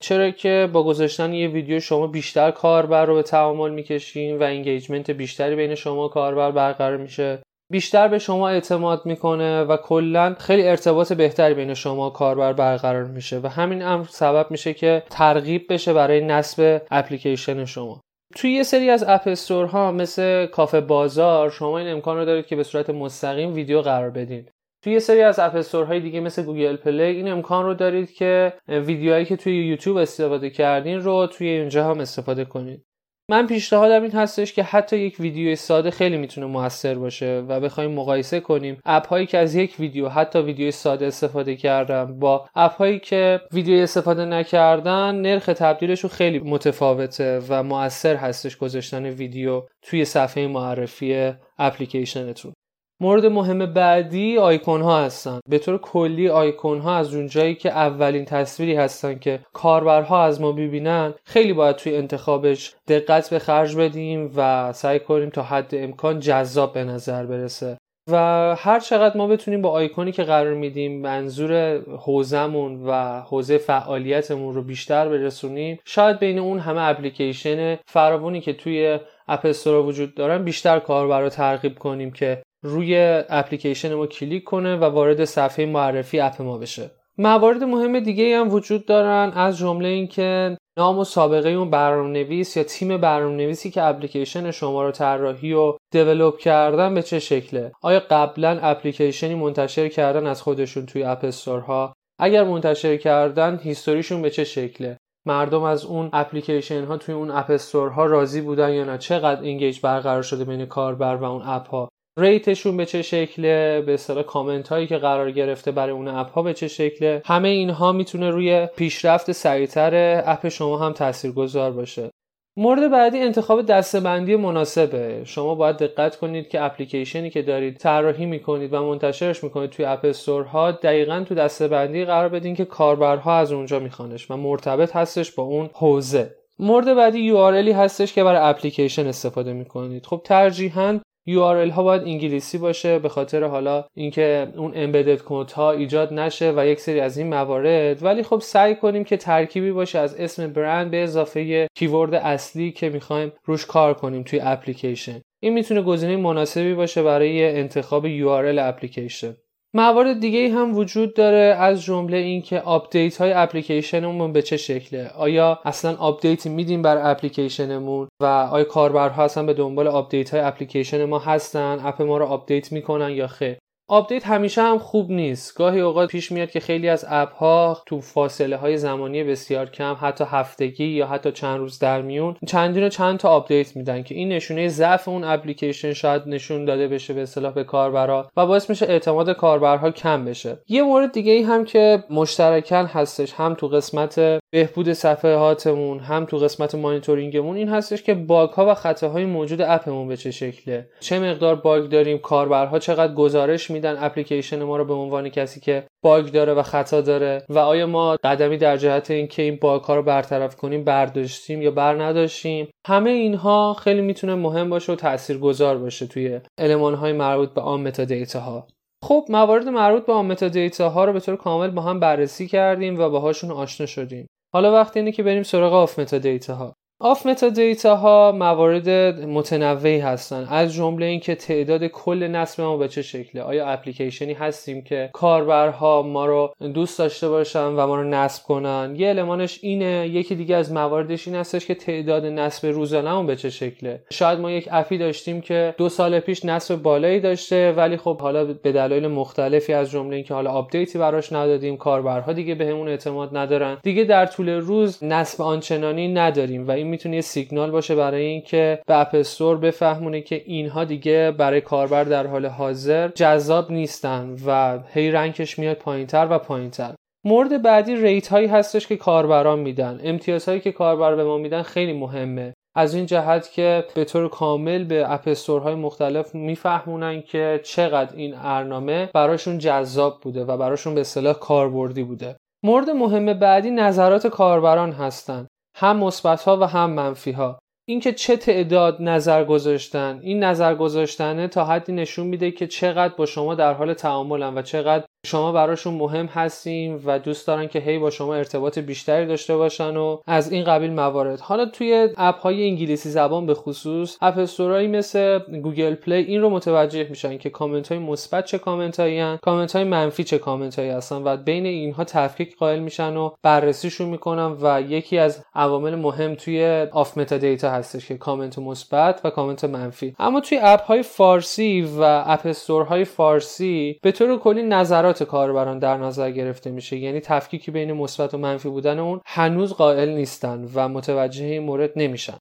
چرا 0.02 0.32
که 0.32 0.70
با 0.74 0.84
گذاشتن 0.84 1.34
یه 1.34 1.48
ویدیو 1.48 1.80
شما 1.80 2.08
بیشتر 2.08 2.52
کاربر 2.52 3.06
رو 3.06 3.16
به 3.16 3.24
تعامل 3.24 3.72
می‌کشین 3.72 4.38
و 4.38 4.44
انگیجمنت 4.44 5.12
بیشتری 5.12 5.56
بین 5.56 5.76
شما 5.76 6.08
کاربر 6.08 6.52
برقرار 6.52 6.98
میشه. 6.98 7.40
بیشتر 7.72 8.08
به 8.08 8.20
شما 8.20 8.50
اعتماد 8.50 9.06
می‌کنه 9.06 9.64
و 9.64 9.78
کلا 9.78 10.36
خیلی 10.40 10.68
ارتباط 10.68 11.14
بهتری 11.14 11.54
بین 11.54 11.74
شما 11.74 12.10
کاربر 12.10 12.54
برقرار 12.54 13.04
میشه 13.04 13.40
و 13.40 13.48
همین 13.48 13.82
امر 13.82 14.06
سبب 14.10 14.52
میشه 14.52 14.74
که 14.74 15.04
ترغیب 15.10 15.74
بشه 15.74 15.94
برای 15.94 16.22
نصب 16.22 16.82
اپلیکیشن 16.92 17.66
شما. 17.66 18.02
توی 18.36 18.52
یه 18.52 18.64
سری 18.64 18.90
از 18.90 19.06
اپ 19.08 19.28
ها 19.70 19.92
مثل 19.92 20.46
کافه 20.46 20.82
بازار 20.82 21.50
شما 21.50 21.78
این 21.80 21.88
امکان 21.88 22.18
رو 22.18 22.26
دارید 22.26 22.46
که 22.46 22.56
به 22.56 22.64
صورت 22.64 22.90
مستقیم 22.90 23.54
ویدیو 23.54 23.82
قرار 23.82 24.10
بدین. 24.10 24.50
توی 24.84 24.94
یه 24.94 25.00
سری 25.00 25.22
از 25.22 25.40
اپ 25.40 25.76
های 25.76 26.00
دیگه 26.00 26.20
مثل 26.20 26.44
گوگل 26.44 26.76
پلی 26.76 27.04
این 27.04 27.28
امکان 27.28 27.66
رو 27.66 27.74
دارید 27.74 28.12
که 28.12 28.54
ویدیوهایی 28.68 29.26
که 29.26 29.36
توی 29.36 29.68
یوتیوب 29.68 29.98
استفاده 29.98 30.50
کردین 30.50 31.00
رو 31.00 31.28
توی 31.28 31.48
اینجا 31.48 31.90
هم 31.90 32.00
استفاده 32.00 32.46
کنید. 32.46 32.86
من 33.30 33.48
پیشنهادم 33.48 34.02
این 34.02 34.12
هستش 34.12 34.54
که 34.54 34.64
حتی 34.64 34.98
یک 34.98 35.20
ویدیو 35.20 35.56
ساده 35.56 35.92
خیلی 35.92 36.18
می‌تونه 36.18 36.48
موثر 36.48 36.96
باشه 36.96 37.44
و 37.48 37.60
بخوایم 37.60 37.92
مقایسه 37.92 38.40
کنیم 38.40 38.82
اپ 38.86 39.08
هایی 39.08 39.26
که 39.26 39.38
از 39.38 39.56
یک 39.56 39.76
ویدیو 39.80 40.10
حتی 40.10 40.40
ویدیو 40.40 40.72
ساده 40.72 41.06
استفاده 41.06 41.56
کردن 41.56 42.20
با 42.20 42.48
اپ 42.56 42.74
هایی 42.74 43.00
که 43.00 43.42
ویدیو 43.54 43.84
استفاده 43.84 44.26
نکردن 44.26 45.16
نرخ 45.16 45.46
تبدیلشون 45.46 46.10
خیلی 46.10 46.40
متفاوته 46.40 47.42
و 47.50 47.64
موثر 47.64 48.16
هستش 48.16 48.58
گذاشتن 48.58 49.06
ویدیو 49.06 49.64
توی 49.82 50.06
صفحه 50.06 50.48
معرفی 50.48 51.34
اپلیکیشنتون. 51.58 52.54
مورد 53.02 53.26
مهم 53.26 53.66
بعدی 53.66 54.38
آیکون 54.38 54.82
ها 54.82 55.02
هستن. 55.02 55.40
به 55.50 55.60
طور 55.60 55.78
کلی 55.78 56.30
آیکون 56.30 56.80
ها 56.80 56.96
از 56.96 57.16
اونجایی 57.16 57.56
که 57.56 57.70
اولین 57.70 58.26
تصویری 58.26 58.76
هستن 58.76 59.20
که 59.20 59.40
کاربرها 59.54 60.24
از 60.24 60.42
ما 60.42 60.52
ببینن 60.52 61.14
خیلی 61.24 61.54
باید 61.54 61.76
توی 61.76 61.96
انتخابش 61.96 62.76
دقت 62.88 63.30
به 63.30 63.40
خرج 63.40 63.76
بدیم 63.76 64.32
و 64.36 64.74
سعی 64.74 65.00
کنیم 65.00 65.30
تا 65.30 65.44
حد 65.44 65.76
امکان 65.76 66.20
جذاب 66.20 66.74
به 66.74 66.84
نظر 66.84 67.26
برسه. 67.26 67.78
و 68.12 68.56
هر 68.56 68.80
چقدر 68.80 69.18
ما 69.18 69.28
بتونیم 69.28 69.62
با 69.62 69.70
آیکونی 69.70 70.12
که 70.12 70.24
قرار 70.24 70.54
میدیم 70.54 71.02
منظور 71.02 71.82
حوزمون 71.98 72.86
و 72.86 73.22
حوزه 73.22 73.58
فعالیتمون 73.58 74.56
رو 74.56 74.64
بیشتر 74.64 75.10
برسونیم 75.10 75.80
شاید 75.86 76.20
بین 76.20 76.40
اون 76.40 76.60
همه 76.60 76.82
اپلیکیشن 76.82 77.78
فراوانی 77.88 78.42
که 78.42 78.54
توی 78.54 79.00
اپ 79.28 79.56
وجود 79.66 80.16
دارن 80.16 80.44
بیشتر 80.44 80.80
کاربر 80.80 81.22
رو 81.22 81.30
ترغیب 81.30 81.80
کنیم 81.80 82.12
که 82.12 82.42
روی 82.64 83.24
اپلیکیشن 83.30 83.94
ما 83.94 84.08
کلیک 84.08 84.44
کنه 84.44 84.76
و 84.76 84.84
وارد 84.84 85.26
صفحه 85.26 85.66
معرفی 85.66 86.20
اپ 86.20 86.42
ما 86.42 86.58
بشه. 86.58 86.92
موارد 87.18 87.64
مهم 87.64 88.00
دیگه 88.00 88.38
هم 88.38 88.54
وجود 88.54 88.86
دارن 88.86 89.32
از 89.36 89.58
جمله 89.58 89.88
اینکه 89.88 90.58
نام 90.78 91.00
و 91.00 91.04
سابقه 91.04 91.50
اون 91.50 91.70
برنامه‌نویس 91.70 92.58
یا 92.58 92.64
تیم 92.64 92.98
برنامه‌نویسی 92.98 93.72
که 93.72 93.84
اپلیکیشن 93.84 94.52
شما 94.52 94.84
رو 94.84 94.92
طراحی 94.92 95.54
و 95.54 95.78
develop 95.92 96.38
کردن 96.38 96.94
به 96.94 97.02
چه 97.02 97.20
شکله؟ 97.20 97.72
آیا 97.82 98.02
قبلا 98.10 98.60
اپلیکیشنی 98.62 99.36
منتشر 99.36 99.88
کردن 99.88 100.28
از 100.28 100.42
خودشون 100.42 100.86
توی 100.86 101.04
اپ 101.04 101.26
استورها؟ 101.26 101.94
اگر 102.20 102.44
منتشر 102.44 102.98
کردن 102.98 103.60
history 103.64 104.01
شون 104.01 104.22
به 104.22 104.30
چه 104.30 104.44
شکله؟ 104.44 104.98
مردم 105.26 105.64
از 105.64 105.86
اون 105.86 106.10
اپلیکیشن 106.14 106.86
ها 106.86 106.98
توی 106.98 107.16
اون 107.16 107.32
اپ 107.32 107.52
استور 107.52 107.90
ها 107.90 108.06
راضی 108.06 108.42
بودن 108.42 108.74
یا 108.74 108.84
نه؟ 108.84 108.98
چقدر 108.98 109.42
engage 109.42 109.80
برقرار 109.82 110.22
شده 110.22 110.46
بین 110.46 110.66
کاربر 110.66 111.16
و 111.16 111.24
اون 111.24 111.42
اپ 111.46 111.68
ها؟ 111.68 111.90
rate 112.18 112.48
شون 112.48 112.78
به 112.78 112.86
چه 112.86 113.02
شکله 113.02 113.82
به 113.82 113.94
اصطلاح 113.94 114.24
کامنت 114.24 114.68
هایی 114.68 114.88
که 114.88 114.98
قرار 114.98 115.32
گرفته 115.32 115.72
برای 115.72 115.92
اون 115.92 116.08
اپ 116.08 116.32
ها 116.32 116.42
به 116.42 116.54
چه 116.54 116.68
شکله. 116.68 117.22
همه 117.26 117.50
اینها 117.50 117.92
می‌تونه 117.92 118.30
روی 118.30 118.68
پیشرفت 118.76 119.32
سریعتر 119.32 120.24
اپ 120.26 120.48
شما 120.48 120.78
هم 120.78 120.94
تاثیرگذار 120.94 121.72
باشه. 121.72 122.10
مورد 122.58 122.92
بعدی 122.92 123.20
انتخاب 123.20 123.62
دسته‌بندی 123.62 124.36
مناسبه. 124.36 125.22
شما 125.26 125.56
باید 125.56 125.78
دقت 125.78 126.16
کنید 126.16 126.50
که 126.50 126.64
اپلیکیشنی 126.64 127.30
که 127.30 127.42
دارید 127.42 127.78
طراحی 127.78 128.26
می‌کنید 128.26 128.74
و 128.74 128.84
منتشرش 128.84 129.44
می‌کنید 129.44 129.70
توی 129.70 129.86
اپ 129.86 130.16
ها 130.48 130.72
دقیقا 130.72 131.26
تو 131.28 131.36
دستبندی 131.36 132.06
قرار 132.06 132.30
بدین 132.30 132.56
که 132.56 132.66
کاربرها 132.66 133.38
از 133.38 133.52
اونجا 133.52 133.80
میخوانش 133.80 134.32
و 134.32 134.38
مرتبط 134.38 134.96
هستش 134.96 135.32
با 135.32 135.44
اون 135.44 135.70
حوزه. 135.74 136.36
مورد 136.60 136.96
بعدی 136.96 137.32
URLی 137.32 137.72
هستش 137.72 138.14
که 138.14 138.24
برای 138.24 138.50
اپلیکیشن 138.50 139.08
استفاده 139.08 139.54
می‌کنید. 139.54 140.06
خب 140.06 140.22
ترجیحاً 140.24 141.00
URL 141.36 141.72
ها 141.72 141.84
باید 141.84 142.02
انگلیسی 142.02 142.58
باشه 142.58 143.00
به 143.00 143.10
خاطر 143.10 143.44
حالا 143.44 143.86
اینکه 143.94 144.48
اون 144.58 144.72
امبدد 144.76 145.22
کد 145.26 145.52
ها 145.52 145.72
ایجاد 145.72 146.14
نشه 146.14 146.54
و 146.58 146.68
یک 146.68 146.80
سری 146.80 147.00
از 147.00 147.18
این 147.18 147.28
موارد. 147.28 148.04
ولی 148.04 148.24
خب 148.24 148.40
سعی 148.40 148.76
کنیم 148.76 149.04
که 149.04 149.18
ترکیبی 149.18 149.72
باشه 149.72 150.00
از 150.00 150.16
اسم 150.16 150.54
برند 150.54 150.92
به 150.92 151.04
اضافه 151.04 151.68
کیورد 151.76 152.14
اصلی 152.14 152.72
که 152.72 152.90
می‌خوایم 152.90 153.32
روش 153.46 153.66
کار 153.66 153.94
کنیم 153.94 154.24
توی 154.24 154.40
اپلیکیشن. 154.44 155.22
این 155.40 155.54
می‌تونه 155.54 155.82
گزینه 155.82 156.18
مناسبی 156.18 156.74
باشه 156.74 157.04
برای 157.04 157.58
انتخاب 157.60 158.08
URL 158.08 158.58
اپلیکیشن. 158.60 159.36
موارد 159.74 160.20
دیگه 160.20 160.50
هم 160.50 160.78
وجود 160.78 161.14
داره 161.14 161.56
از 161.60 161.84
جمله 161.84 162.18
اینکه 162.18 162.60
آپدیت 162.60 163.18
های 163.18 163.34
اپلیکیشنمون 163.34 164.34
به 164.34 164.42
چه 164.42 164.58
شکله. 164.58 165.08
آیا 165.08 165.60
اصلا 165.66 165.96
آپدیت 165.96 166.48
میدیم 166.48 166.82
برا 166.82 167.12
اپلیکیشنمون 167.12 168.08
و 168.22 168.26
آیا 168.26 168.64
کاربرها 168.64 169.24
اصلا 169.24 169.44
به 169.44 169.54
دنبال 169.54 169.88
آپدیت 169.88 170.30
های 170.30 170.42
اپلیکیشن 170.42 171.06
ما 171.06 171.20
هستن؟ 171.20 171.80
اپ 171.84 172.02
ما 172.02 172.18
رو 172.18 172.26
آپدیت 172.26 172.72
می‌کنن 172.72 173.10
یا 173.10 173.28
خیر؟ 173.28 173.58
آپدیت 173.92 174.28
همیشه 174.28 174.62
هم 174.62 174.78
خوب 174.78 175.12
نیست. 175.12 175.58
گاهی 175.58 175.80
اوقات 175.80 176.10
پیش 176.10 176.32
میاد 176.32 176.52
که 176.52 176.60
خیلی 176.60 176.90
از 176.90 177.06
اپ 177.10 177.34
ها 177.34 177.82
تو 177.86 178.02
فاصله 178.02 178.58
های 178.58 178.78
زمانی 178.78 179.24
بسیار 179.24 179.70
کم 179.70 179.98
حتی 180.02 180.24
هفتگی 180.28 180.86
یا 180.86 181.08
حتی 181.08 181.32
چند 181.32 181.60
روز 181.60 181.80
در 181.80 182.02
میون 182.02 182.36
چندین 182.48 182.90
چند 182.90 183.20
تا 183.20 183.30
آپدیت 183.30 183.76
میدن 183.76 184.04
که 184.04 184.16
این 184.16 184.30
نشونه 184.30 184.68
ضعف 184.68 185.08
اون 185.08 185.24
اپلیکیشن 185.24 185.94
شاید 185.94 186.22
نشون 186.26 186.66
داده 186.66 186.88
بشه 186.88 187.14
به 187.14 187.22
اصطلاح 187.22 187.54
به 187.54 187.64
کاربرا 187.64 188.32
و 188.38 188.46
باعث 188.46 188.70
میشه 188.70 188.86
اعتماد 188.86 189.32
کاربرها 189.32 189.92
کم 189.92 190.26
بشه. 190.26 190.58
یه 190.68 190.84
مورد 190.84 191.12
دیگه 191.12 191.32
ای 191.32 191.44
هم 191.44 191.66
که 191.66 192.04
مشترکن 192.10 192.86
هستش 192.86 193.34
هم 193.34 193.54
تو 193.54 193.68
قسمت 193.68 194.40
بهبود 194.52 194.94
صفحاتمون 194.94 196.00
هم 196.00 196.26
تو 196.26 196.38
قسمت 196.38 196.76
مانیتورینگمون 196.76 197.56
این 197.56 197.70
هستش 197.70 198.04
که 198.04 198.14
باگ 198.14 198.50
ها 198.50 198.72
و 198.72 198.74
خطاهای 198.74 199.26
موجود 199.26 199.62
اپمون 199.62 200.08
به 200.08 200.18
چه 200.18 200.32
شکله؟ 200.32 200.90
چه 201.00 201.20
مقدار 201.20 201.56
باگ 201.56 201.90
داریم؟ 201.90 202.18
کاربرها 202.18 202.80
چقدر 202.80 203.14
گزارش 203.14 203.72
میدن 203.80 203.98
اپلیکیشن 204.00 204.64
ما 204.64 204.78
رو 204.78 204.86
به 204.86 204.94
عنوان 204.94 205.30
کسی 205.30 205.60
که 205.60 205.84
باگ 206.04 206.26
داره 206.26 206.54
و 206.54 206.64
خطا 206.64 207.02
داره 207.02 207.46
و 207.50 207.60
آیا 207.60 207.88
ما 207.88 208.18
قدمی 208.24 208.58
در 208.58 208.78
جهت 208.78 209.12
اینکه 209.12 209.42
این 209.42 209.56
باگ 209.62 209.84
ها 209.84 209.96
رو 209.96 210.04
برطرف 210.04 210.56
کنیم 210.56 210.84
برداشتیم 210.84 211.62
یا 211.62 211.72
بر 211.72 212.04
نداشتیم؟ 212.04 212.68
همه 212.88 213.10
اینها 213.10 213.74
خیلی 213.74 214.02
می‌تونه 214.02 214.36
مهم 214.36 214.70
باشه 214.70 214.94
و 214.94 214.96
تاثیرگذار 214.96 215.78
باشه 215.78 216.08
توی 216.08 216.40
المان 216.58 216.94
های 216.94 217.14
مربوط 217.14 217.50
به 217.50 217.62
on 217.62 217.82
metadata 217.82 218.40
ها 218.40 218.68
خب 219.04 219.26
موارد 219.30 219.68
مربوط 219.68 220.06
به 220.06 220.14
on 220.14 220.26
metadata 220.26 220.90
ها 220.90 221.06
رو 221.06 221.14
به 221.14 221.20
طور 221.20 221.36
کامل 221.36 221.70
با 221.70 221.82
هم 221.82 222.00
بررسی 222.00 222.48
کردیم 222.48 223.00
و 223.00 223.10
باهاشون 223.10 223.52
آشنا 223.52 223.86
شدیم. 223.86 224.28
حالا 224.54 224.74
وقت 224.74 225.00
اینه 225.00 225.12
که 225.12 225.24
بریم 225.24 225.44
سراغ 225.44 225.74
off 225.74 226.00
metadata 226.00 226.56
ها 226.56 226.74
off 227.02 227.26
metadata 227.26 227.96
ها 227.96 228.32
موارد 228.36 228.90
متنوعی 229.26 230.00
هستن. 230.00 230.48
از 230.50 230.74
جمله 230.74 231.06
اینکه 231.06 231.36
تعداد 231.36 231.88
کل 231.88 232.28
نصب 232.28 232.62
ما 232.62 232.78
به 232.78 232.88
چه 232.88 233.02
شکله؟ 233.02 233.42
آیا 233.42 233.68
اپلیکیشنی 233.68 234.34
هستیم 234.34 234.82
که 234.82 235.10
کاربرها 235.14 236.02
ما 236.02 236.26
رو 236.26 236.54
دوست 236.74 237.00
داشته 237.00 237.30
باشن 237.30 237.66
و 237.66 237.88
ما 237.88 237.96
رو 237.96 238.04
نصب 238.04 238.44
کنن؟ 238.44 238.96
یه 238.98 239.10
المانش 239.10 239.60
اینه 239.62 240.08
یکی 240.08 240.36
دیگه 240.36 240.56
از 240.56 240.72
مواردش 240.72 241.28
این 241.28 241.38
هستش 241.38 241.66
که 241.66 241.76
تعداد 241.76 242.26
نصب 242.26 242.68
روزانه 242.68 243.28
به 243.28 243.36
چه 243.36 243.50
شکله؟ 243.50 244.02
شاید 244.12 244.40
ما 244.40 244.52
یک 244.52 244.70
اپی 244.72 244.98
داشتیم 244.98 245.42
که 245.42 245.76
دو 245.78 245.90
سال 245.90 246.20
پیش 246.20 246.46
نصب 246.46 246.76
بالایی 246.76 247.20
داشته 247.20 247.72
ولی 247.72 247.98
خب 247.98 248.22
حالا 248.22 248.46
به 248.46 248.72
دلایل 248.72 249.08
مختلفی 249.08 249.74
از 249.74 249.92
جمله 249.92 250.16
اینکه 250.16 250.34
حالا 250.34 250.52
آپدیتی 250.52 251.00
براش 251.00 251.34
ندادیم 251.34 251.78
کاربرها 251.78 252.34
دیگه 252.34 252.56
بهمون 252.56 252.86
به 252.86 252.92
اعتماد 252.92 253.38
ندارن. 253.38 253.78
دیگه 253.84 254.04
در 254.04 254.26
طول 254.26 254.50
روز 254.50 255.04
نصب 255.04 255.42
آنچنانی 255.42 256.08
نداریم 256.08 256.68
و 256.68 256.72
این 256.72 256.89
می‌تونه 256.90 257.16
یه 257.16 257.22
سیگنال 257.22 257.72
باشه 257.72 257.96
برای 257.96 258.26
اینکه 258.26 258.82
به 258.88 259.00
اپ 259.00 259.10
استور 259.14 259.58
بفهمونه 259.58 260.22
که 260.22 260.42
اینها 260.46 260.84
دیگه 260.84 261.32
برای 261.38 261.62
کاربر 261.62 262.04
در 262.04 262.28
حال 262.28 262.46
حاضر 262.46 263.08
جذاب 263.08 263.72
نیستن 263.72 264.36
و 264.46 264.80
هی 264.94 265.12
rank 265.12 265.44
ش 265.44 265.60
میاد 265.60 265.78
پایینتر 265.78 266.28
و 266.30 266.40
پایینتر. 266.40 266.94
مورد 267.26 267.62
بعدی 267.62 267.96
rate 267.96 268.28
هایی 268.28 268.48
هستش 268.48 268.88
که 268.88 268.98
کاربران 268.98 269.60
میدن. 269.60 270.00
امتیازهایی 270.04 270.60
که 270.60 270.72
کاربر 270.72 271.16
به 271.16 271.24
ما 271.24 271.38
میدن 271.38 271.62
خیلی 271.62 271.94
مهمه. 271.94 272.54
از 272.76 272.94
این 272.94 273.06
جهت 273.06 273.52
که 273.52 273.86
به 273.96 274.06
طور 274.06 274.30
کامل 274.30 274.84
به 274.84 275.14
اپ 275.14 275.38
های 275.50 275.76
مختلف 275.76 276.36
میفهمونن 276.36 277.22
که 277.22 277.60
چقدر 277.64 278.16
این 278.16 278.32
برنامه 278.32 279.10
براشون 279.14 279.58
جذاب 279.58 280.22
بوده 280.22 280.46
و 280.46 280.58
براشون 280.58 280.96
به 280.96 281.02
اصطلاح 281.02 281.34
کاربردی 281.34 282.04
بوده. 282.04 282.36
مورد 282.64 282.90
مهم 282.90 283.34
بعدی 283.34 283.72
نظرات 283.72 284.28
کاربران 284.28 284.92
هستند 284.92 285.48
هم 285.80 286.04
مثبت 286.04 286.44
ها 286.44 286.58
و 286.58 286.64
هم 286.64 286.90
منفی 286.90 287.32
ها 287.32 287.60
اینکه 287.90 288.14
چه 288.14 288.38
تعداد 288.38 288.98
نظر 289.00 289.44
گذاشتن. 289.44 290.20
این 290.24 290.44
نظر 290.44 290.76
گذاشتنه 290.76 291.48
تا 291.48 291.66
حدی 291.66 291.94
نشون 291.94 292.28
میده 292.28 292.52
که 292.52 292.68
چقدر 292.68 293.14
با 293.18 293.26
شما 293.26 293.56
در 293.56 293.74
حال 293.74 293.94
تعاملن 293.94 294.58
و 294.58 294.62
چقدر 294.62 295.04
شما 295.26 295.52
براشون 295.52 295.94
مهم 295.94 296.26
هستیم 296.26 297.02
و 297.06 297.20
دوست 297.20 297.48
دارن 297.48 297.68
که 297.68 297.80
هی 297.80 298.00
با 298.00 298.10
شما 298.10 298.36
ارتباط 298.36 298.80
بیشتری 298.80 299.26
داشته 299.26 299.58
باشن 299.58 299.98
و 299.98 300.18
از 300.28 300.52
این 300.52 300.64
قبیل 300.64 300.92
موارد. 300.92 301.40
حالا 301.40 301.66
توی 301.66 302.10
اپ 302.18 302.40
های 302.40 302.70
انگلیسی 302.70 303.10
زبان 303.10 303.46
به 303.46 303.54
خصوص 303.54 304.18
اپ 304.22 304.38
استورایی 304.38 304.88
مثل 304.88 305.40
گوگل 305.40 305.96
پلی 305.96 306.16
این 306.16 306.42
رو 306.42 306.50
متوجه 306.50 307.08
میشن 307.10 307.38
که 307.38 307.50
کامنت 307.50 307.90
های 307.92 308.00
مثبت 308.00 308.46
چه 308.46 308.58
کامنت 308.58 309.00
هایی 309.00 309.38
کامنت 309.38 309.76
های 309.76 309.84
منفی 309.84 310.24
چه 310.24 310.38
کامنت 310.38 310.80
هایی 310.80 310.92
هستن 310.92 311.22
و 311.24 311.38
بین 311.38 311.66
اینها 311.66 312.04
تفکیک 312.04 312.56
قائل 312.56 312.80
میشن 312.80 313.18
و 313.18 313.30
بررسیشون 313.44 314.10
می‌کنن 314.10 314.58
و 314.62 314.82
یکی 314.82 315.18
از 315.18 315.46
عوامل 315.56 315.96
مهم 315.96 316.36
توی 316.36 316.88
off 316.92 317.18
metadata 317.18 317.79
هستش 317.80 318.08
که 318.08 318.18
کامنت 318.18 318.60
مثبت 318.60 319.22
و 319.24 319.30
کامنت 319.30 319.64
منفی. 319.66 320.16
اما 320.20 320.40
توی 320.40 320.60
اپ 320.62 320.82
های 320.82 321.04
فارسی 321.04 321.82
و 321.82 322.02
اپ 322.26 322.48
استورهای 322.48 323.06
فارسی 323.06 324.00
به 324.04 324.12
طور 324.12 324.38
کلی 324.38 324.64
نظرات 324.64 325.24
کاربران 325.24 325.80
در 325.80 325.98
نظر 325.98 326.32
گرفته 326.32 326.72
میشه. 326.72 326.98
یعنی 326.98 327.20
تفکیکی 327.20 327.72
بین 327.72 327.94
مثبت 327.94 328.34
و 328.34 328.38
منفی 328.38 328.70
بودن 328.70 329.00
اون 329.00 329.22
هنوز 329.26 329.74
قائل 329.74 330.10
نیستن 330.10 330.70
و 330.74 330.90
متوجه 330.90 331.46
این 331.46 331.64
مورد 331.64 331.92
نمیشن. 331.96 332.38